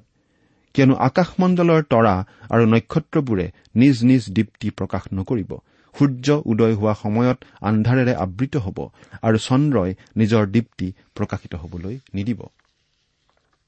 কিয়নো 0.76 0.96
আকাশমণ্ডলৰ 1.08 1.82
তৰা 1.92 2.16
আৰু 2.50 2.64
নক্ষত্ৰবোৰে 2.74 3.46
নিজ 3.76 3.96
নিজ 4.04 4.24
দীপ্তি 4.38 4.68
প্ৰকাশ 4.70 5.04
নকৰিব। 5.14 5.52
সূৰ্য 5.96 6.28
উদয় 6.46 6.76
হোৱা 6.76 6.94
সময়ত 7.04 7.38
আন্ধাৰেৰে 7.62 8.14
আবৃত 8.16 8.54
হ'ব 8.58 8.78
আৰু 9.22 9.38
চন্দ্ৰই 9.38 9.92
নিজৰ 10.18 10.44
দীপ্তি 10.46 10.88
প্ৰকাশিত 11.16 11.54
হবলৈ 11.56 11.96
নিদিব। 12.14 12.40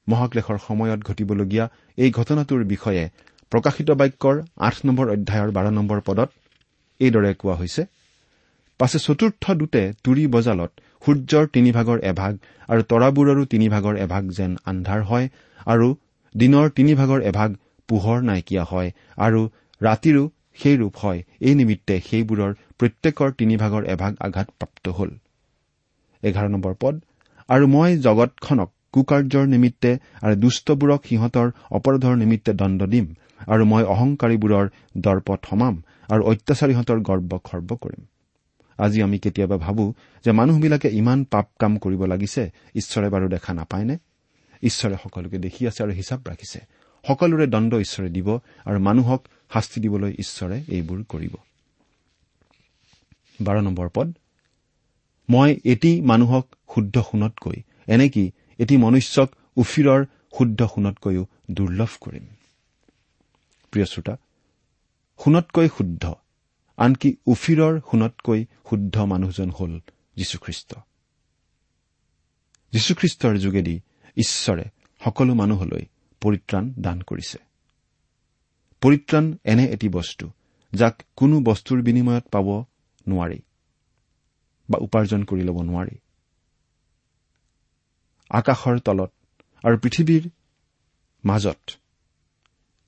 মহাক্লেশৰ 0.08 0.58
সময়ত 0.68 1.00
ঘটিবলগীয়া 1.08 1.64
এই 1.96 2.10
ঘটনাটোৰ 2.10 2.62
বিষয়ে 2.64 3.04
প্ৰকাশিত 3.52 3.88
বাক্যৰ 3.90 4.36
আঠ 4.56 4.74
নম্বৰ 4.86 5.06
অধ্যায়ৰ 5.10 5.50
বাৰ 5.50 5.66
নম্বৰ 5.72 5.98
পদত 6.00 6.28
এইদৰে 7.00 7.30
কোৱা 7.34 7.54
হৈছে 7.54 7.82
পাছে 8.80 8.98
চতুৰ্থ 8.98 9.44
দূতে 9.60 9.82
তুৰি 10.04 10.24
বজালত 10.34 10.70
সূৰ্যৰ 11.04 11.44
তিনিভাগৰ 11.54 11.98
এভাগ 12.10 12.32
আৰু 12.68 12.82
তৰাবোৰৰো 12.90 13.44
তিনিভাগৰ 13.52 13.94
এভাগ 14.04 14.22
যেন 14.38 14.52
আন্ধাৰ 14.70 15.00
হয় 15.02 15.26
আৰু 15.66 15.88
দিনৰ 16.34 16.66
তিনিভাগৰ 16.78 17.20
এভাগ 17.30 17.50
পোহৰ 17.88 18.18
নাইকিয়া 18.22 18.64
হয় 18.64 18.88
আৰু 19.18 19.40
ৰাতিৰো 19.80 20.24
সেই 20.60 20.76
ৰূপ 20.76 20.94
হয়। 21.02 21.20
এই 21.40 21.54
নিমিত্তে 21.54 21.94
সেইবোৰৰ 22.08 22.52
প্ৰত্যেকৰ 22.78 23.30
তিনিভাগৰ 23.40 23.82
এভাগ 23.94 24.12
আঘাতপ্ৰাপ্ত 24.26 24.84
হল। 24.98 25.10
এঘাৰ 26.22 26.48
নম্বৰ 26.48 26.74
পদ। 26.80 26.94
আৰু 27.48 27.64
মই 27.74 27.96
জগতখনক 28.06 28.70
কুকাৰ্যৰ 28.94 29.46
নিমিত্তে 29.54 29.90
আৰু 30.22 30.34
দুষ্টবোৰক 30.42 31.00
সিহঁতৰ 31.08 31.48
অপৰাধৰ 31.70 32.14
নিমিত্তে 32.22 32.52
দণ্ড 32.60 32.80
দিম 32.92 33.06
আৰু 33.46 33.62
মই 33.72 33.82
অহংকাৰীবোৰৰ 33.94 34.66
দৰ্পত 35.04 35.40
সমাম 35.50 35.74
আৰু 36.08 36.22
অত্যাচাৰীহঁতৰ 36.30 36.98
গৰ্ব 37.08 37.30
খৰ্ব 37.44 37.70
কৰিম। 37.82 38.02
আজি 38.78 39.02
আমি 39.02 39.18
কেতিয়াবা 39.18 39.56
ভাবো 39.56 39.94
যে 40.24 40.32
মানুহবিলাকে 40.32 40.88
ইমান 40.88 41.24
পাপ 41.24 41.48
কাম 41.58 41.78
কৰিব 41.78 42.04
লাগিছে 42.04 42.50
ঈশ্বৰে 42.74 43.08
বাৰু 43.08 43.28
দেখা 43.28 43.54
নাপায়নে? 43.54 43.98
ঈশ্বৰে 44.62 44.96
সকলোকে 45.02 45.38
দেখি 45.38 45.66
আছে 45.66 45.82
আৰু 45.82 45.92
হিচাপ 45.92 46.28
ৰাখিছে। 46.28 46.60
সকলোৰে 47.06 47.46
দণ্ড 47.46 47.74
ঈশ্বৰে 47.74 48.08
দিব 48.08 48.38
আৰু 48.64 48.78
মানুহক 48.78 49.24
শাস্তি 49.52 49.80
দিবলৈ 49.80 50.14
ঈশ্বৰে 50.18 50.62
এইবোৰ 50.68 51.04
কৰিব। 51.08 51.34
পদ। 53.94 54.14
মই 55.30 55.60
এটি 55.64 56.00
মানুহক 56.00 56.56
শুদ্ধ 56.74 57.02
সোণতকৈ 57.10 57.62
এনেকি 57.86 58.30
এটি 58.58 58.76
মনুষ্যক 58.76 59.30
উফিৰৰ 59.56 60.04
শুদ্ধ 60.38 60.66
সোণতকৈও 60.74 61.26
দুৰ্লভ 61.50 61.88
কৰিম? 62.00 62.26
প্ৰিয় 63.70 63.86
শ্ৰোতা 63.86 64.16
সোণতকৈ 65.24 65.68
শুদ্ধ 65.68 66.14
আনকি 66.78 67.16
উফিৰৰ 67.26 67.80
সোণতকৈ 67.90 68.40
শুদ্ধ 68.70 68.96
মানুহজন 68.98 69.50
হল 69.50 69.72
যীশুখ্ৰীষ্ট। 70.16 70.70
যীশুখ্ৰীষ্টৰ 72.72 73.34
যোগেদি 73.38 73.80
ঈশ্বৰে 74.16 74.64
সকলো 75.00 75.34
মানুহলৈ 75.34 75.84
পৰিত্ৰাণ 76.22 76.64
দান 76.78 76.98
কৰিছে। 77.02 77.38
পৰিত্ৰাণ 78.80 79.24
এনে 79.44 79.64
এটি 79.64 79.88
বস্তু 79.88 80.30
যাক 80.72 81.02
কোনো 81.16 81.40
বস্তুৰ 81.40 81.78
বিনিময়ত 81.82 82.24
পাব 82.28 82.48
নোৱাৰি 83.08 83.38
বা 84.70 84.78
উপাৰ্জন 84.78 85.24
কৰি 85.24 85.42
ল'ব 85.42 85.58
নোৱাৰি। 85.62 85.96
আকাশৰ 88.30 88.78
তলত 88.78 89.12
আৰু 89.64 89.76
পৃথিৱীৰ 89.78 90.24
মাজত 91.24 91.60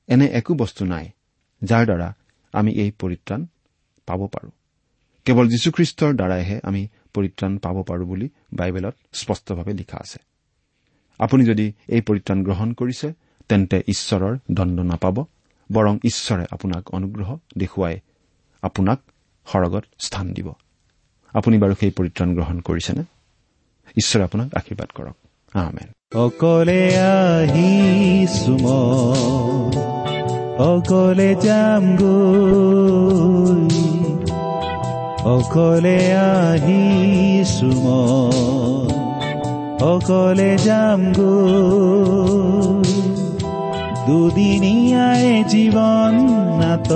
এনে 0.08 0.26
একো 0.26 0.54
বস্তু 0.54 0.84
নাই 0.84 1.06
যাৰ 1.62 1.84
দ্বাৰা 1.84 2.08
আমি 2.52 2.72
এই 2.72 2.90
পৰিত্ৰাণ 2.90 3.46
পাব 4.10 4.22
পাৰোঁ। 4.26 4.52
কেৱল 5.26 5.46
যীশুখ্ৰীষ্টৰ 5.48 6.12
দ্বাৰাইহে 6.14 6.56
আমি 6.62 6.82
পৰিত্ৰাণ 7.14 7.52
পাব 7.64 7.76
পাৰোঁ 7.82 8.06
বুলি 8.06 8.28
বাইবেলত 8.52 8.94
স্পষ্টভাৱে 9.12 9.72
লিখা 9.72 9.98
আছে। 10.00 10.18
আপুনি 11.20 11.42
যদি 11.44 11.66
এই 11.88 12.00
পৰিত্ৰাণ 12.00 12.38
গ্ৰহণ 12.44 12.68
কৰিছে 12.72 13.08
তেন্তে 13.48 13.76
ঈশ্বৰৰ 13.86 14.34
দণ্ড 14.50 14.78
নাপাব 14.80 15.16
বৰং 15.70 15.94
ঈশ্বৰে 16.04 16.44
আপোনাক 16.50 16.90
অনুগ্ৰহ 16.94 17.38
দেখুৱাই 17.56 17.96
আপোনাক 18.62 18.98
সৰগত 19.46 19.84
স্থান 19.98 20.26
দিব। 20.32 20.48
আপুনি 21.34 21.56
বাৰু 21.58 21.74
সেই 21.80 21.90
পৰিত্ৰাণ 21.90 22.28
গ্ৰহণ 22.34 22.56
কৰিছেনে? 22.60 23.02
ঈশ্বৰে 23.98 24.22
আপোনাক 24.24 24.48
আশীৰ্বাদ 24.54 24.90
কৰক। 24.94 25.16
অকলে 26.16 26.82
আহিছো 26.98 28.54
অকলে 30.64 31.30
যাম 31.34 31.84
অকলে 35.26 36.00
আহিছো 36.28 37.70
অকলে 39.84 40.52
যাম 40.58 41.00
দুদিনীয়াই 44.06 45.26
জীৱন 45.52 46.14
নাত 46.60 46.90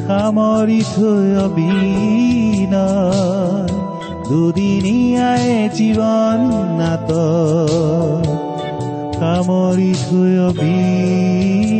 সামৰি 0.00 0.80
থৈ 0.92 1.28
অবিন 1.44 2.74
দুদিনীয়াই 4.28 5.46
জীৱন 5.76 6.40
নাত 6.78 7.10
সামৰি 9.18 9.92
থৈ 10.04 10.32
অবিন 10.48 11.77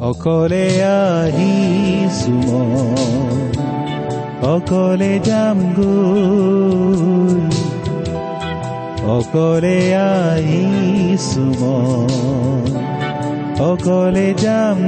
অকলে 0.00 0.66
আহিছো 0.96 2.36
অকলে 4.54 5.14
যাম 5.28 5.58
অকলে 9.16 9.78
আহিছো 10.08 11.46
অকলে 13.70 14.28
যাম 14.44 14.78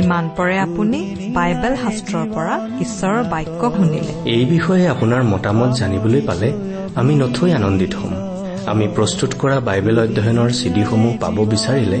ইমান 0.00 0.24
পৰে 0.36 0.56
আপুনি 0.66 0.98
বাইবেল 1.36 1.74
শাস্ত্ৰৰ 1.82 2.26
পৰা 2.34 2.54
ঈশ্বৰৰ 2.84 3.22
বাক্য 3.32 3.60
শুনিলে। 3.76 4.12
এই 4.36 4.44
বিষয়ে 4.44 4.84
আপোনাৰ 4.88 5.22
মতামত 5.32 5.70
জানিবলৈ 5.80 6.20
পালে 6.28 6.48
আমি 7.00 7.12
নথৈ 7.22 7.50
আনন্দিত 7.58 7.92
হ'ম। 7.94 8.14
আমি 8.72 8.84
প্ৰস্তুত 8.96 9.30
কৰা 9.40 9.56
বাইবেল 9.60 9.96
অধ্যয়নৰ 10.04 10.50
চিডিসমূহ 10.58 11.12
পাব 11.22 11.36
বিচাৰিলে 11.52 12.00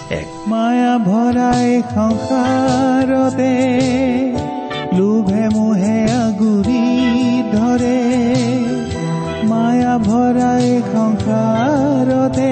এক। 0.11 0.27
মায়া 0.47 0.97
ভৰাই 0.97 1.81
সংসাৰতে 1.95 3.53
লোভে 4.97 5.49
মোহে 5.49 6.15
আগুৰি 6.15 6.83
ধৰে। 7.53 8.01
মায়া 9.43 9.97
ভৰাই 9.97 10.81
সংসাৰতে 10.93 12.51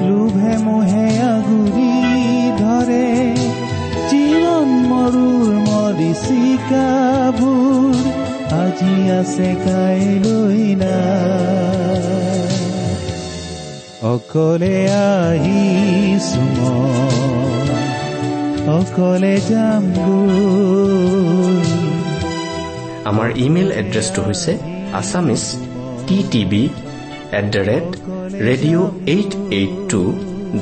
লোভে 0.00 0.56
মোহে 0.64 1.06
আগুৰি 1.34 1.92
ধৰে। 2.58 3.08
জীৱন 4.10 4.68
মৰুৰ 4.90 5.48
মৰিচিকাবোৰ 5.68 7.92
আজি 8.62 9.10
আছে 9.10 9.54
কাইলৈ 9.64 10.74
না। 10.74 11.79
অকলে 14.08 14.76
আহিছো 15.06 16.44
অকলে 18.76 19.34
যাম 19.48 19.84
আমাৰ 23.10 23.28
ইমেইল 23.46 23.70
এড্ৰেছটো 23.80 24.20
হৈছে 24.26 24.52
Assamese 25.00 25.42
T 26.06 26.16
TV 26.32 26.62
at 27.38 27.44
the 27.54 27.60
rate 27.68 27.88
radio' 28.46 28.88
eight 29.12 29.30
eight 29.58 29.72
two 29.90 30.00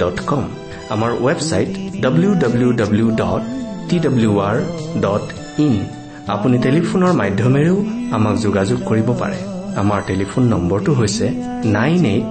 dot 0.01 0.17
com. 0.31 0.45
আমাৰ 0.95 1.11
website 1.27 1.71
W 2.05 2.31
W 2.43 2.69
W 2.81 3.09
dot 3.23 3.43
T 3.89 3.97
W 4.07 4.33
R 4.49 4.57
dot 5.05 5.25
in. 5.67 5.75
আপুনি 6.35 6.57
টেলিফোনৰ 6.67 7.13
মাধ্যমেৰেও 7.21 7.77
আমাক 8.17 8.35
যোগাযোগ 8.45 8.79
কৰিব 8.91 9.09
পাৰে। 9.23 9.39
আমাৰ 9.81 10.01
টেলিফোন 10.11 10.43
নম্বৰটো 10.53 10.91
হৈছে 11.01 11.27
nine 11.77 12.03
eight 12.15 12.31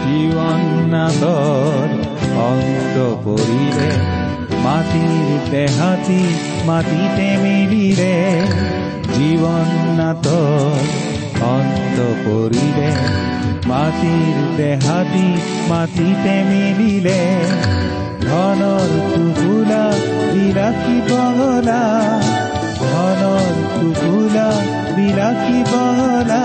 জীৱন 0.00 0.62
নাদৰ 0.92 1.90
অন্ত 2.44 2.96
পৰিলে 3.24 3.90
মাটিৰ 4.64 5.28
দেহাতি 5.52 6.22
মাটিতে 6.68 7.28
মিলিলে 7.42 8.14
জীৱন 9.14 9.70
নাটৰ 9.98 10.80
অন্ত 11.48 11.98
পৰিলে 12.24 12.90
মাটিৰ 13.70 14.36
দেহাতি 14.58 15.26
মাটিতে 15.70 16.34
মিলিলে 16.50 17.20
ধনৰ 18.22 18.90
টুকুলা 19.12 19.84
বিলাসী 20.32 20.96
বগলা 21.08 21.82
ধনৰ 22.80 23.54
টুকুলা 23.74 24.48
বিলাসী 24.96 25.58
বগলা 25.72 26.42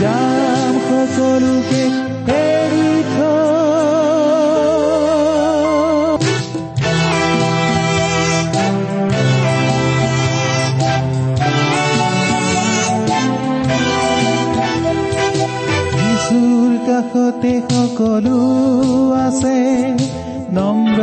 যাম 0.00 0.72
সকলোকে 0.86 2.09
সকলো 18.00 18.40
আছে 19.26 19.58
নম্ৰ 20.56 20.98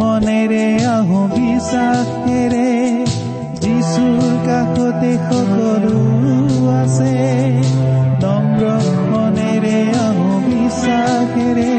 মনেৰে 0.00 0.66
আহোঁ 0.92 1.26
বিশ্বাসেৰে। 1.34 2.70
যিচুৰ 3.62 4.32
কাষতে 4.46 5.12
সকলো 5.26 5.98
আছে 6.72 7.14
নম্ৰ 8.24 8.62
মনেৰে 9.12 9.78
আহোঁ 10.06 10.38
বিশ্বাসেৰে। 10.48 11.74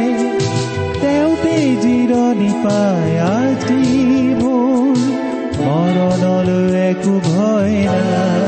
তেওঁতে 1.01 1.57
জিৰণি 1.84 2.51
পায় 2.63 3.13
আজি 3.34 3.84
মোৰ 4.39 4.95
মৰণলৈ 5.67 6.63
একো 6.88 7.15
ভয় 7.27 7.77
নাই। 7.91 8.39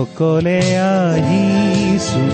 অকলে 0.00 0.60
আহিছো 0.88 2.24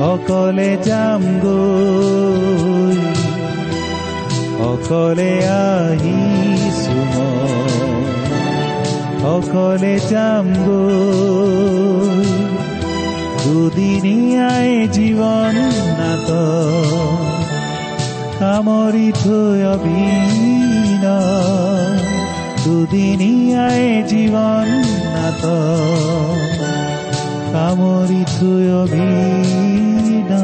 অকলে 0.00 0.76
যাম 0.84 1.22
গৈ। 1.22 2.96
অকলে 4.62 5.32
আহিছো 5.48 6.98
অকলে 9.24 9.98
যাম 10.10 10.46
গৈ। 10.66 12.26
দুদিনীয়াই 13.44 14.88
জীৱন 14.92 15.56
নাট 15.98 16.28
সামৰি 18.38 19.12
থৈ 19.24 19.58
অবিন 19.64 21.04
দুদিনীয়াই 22.64 24.02
জীৱন 24.02 24.68
নাট 25.14 25.42
সামৰি 27.56 28.18
থৈ 28.30 28.64
অভিনা 28.78 30.40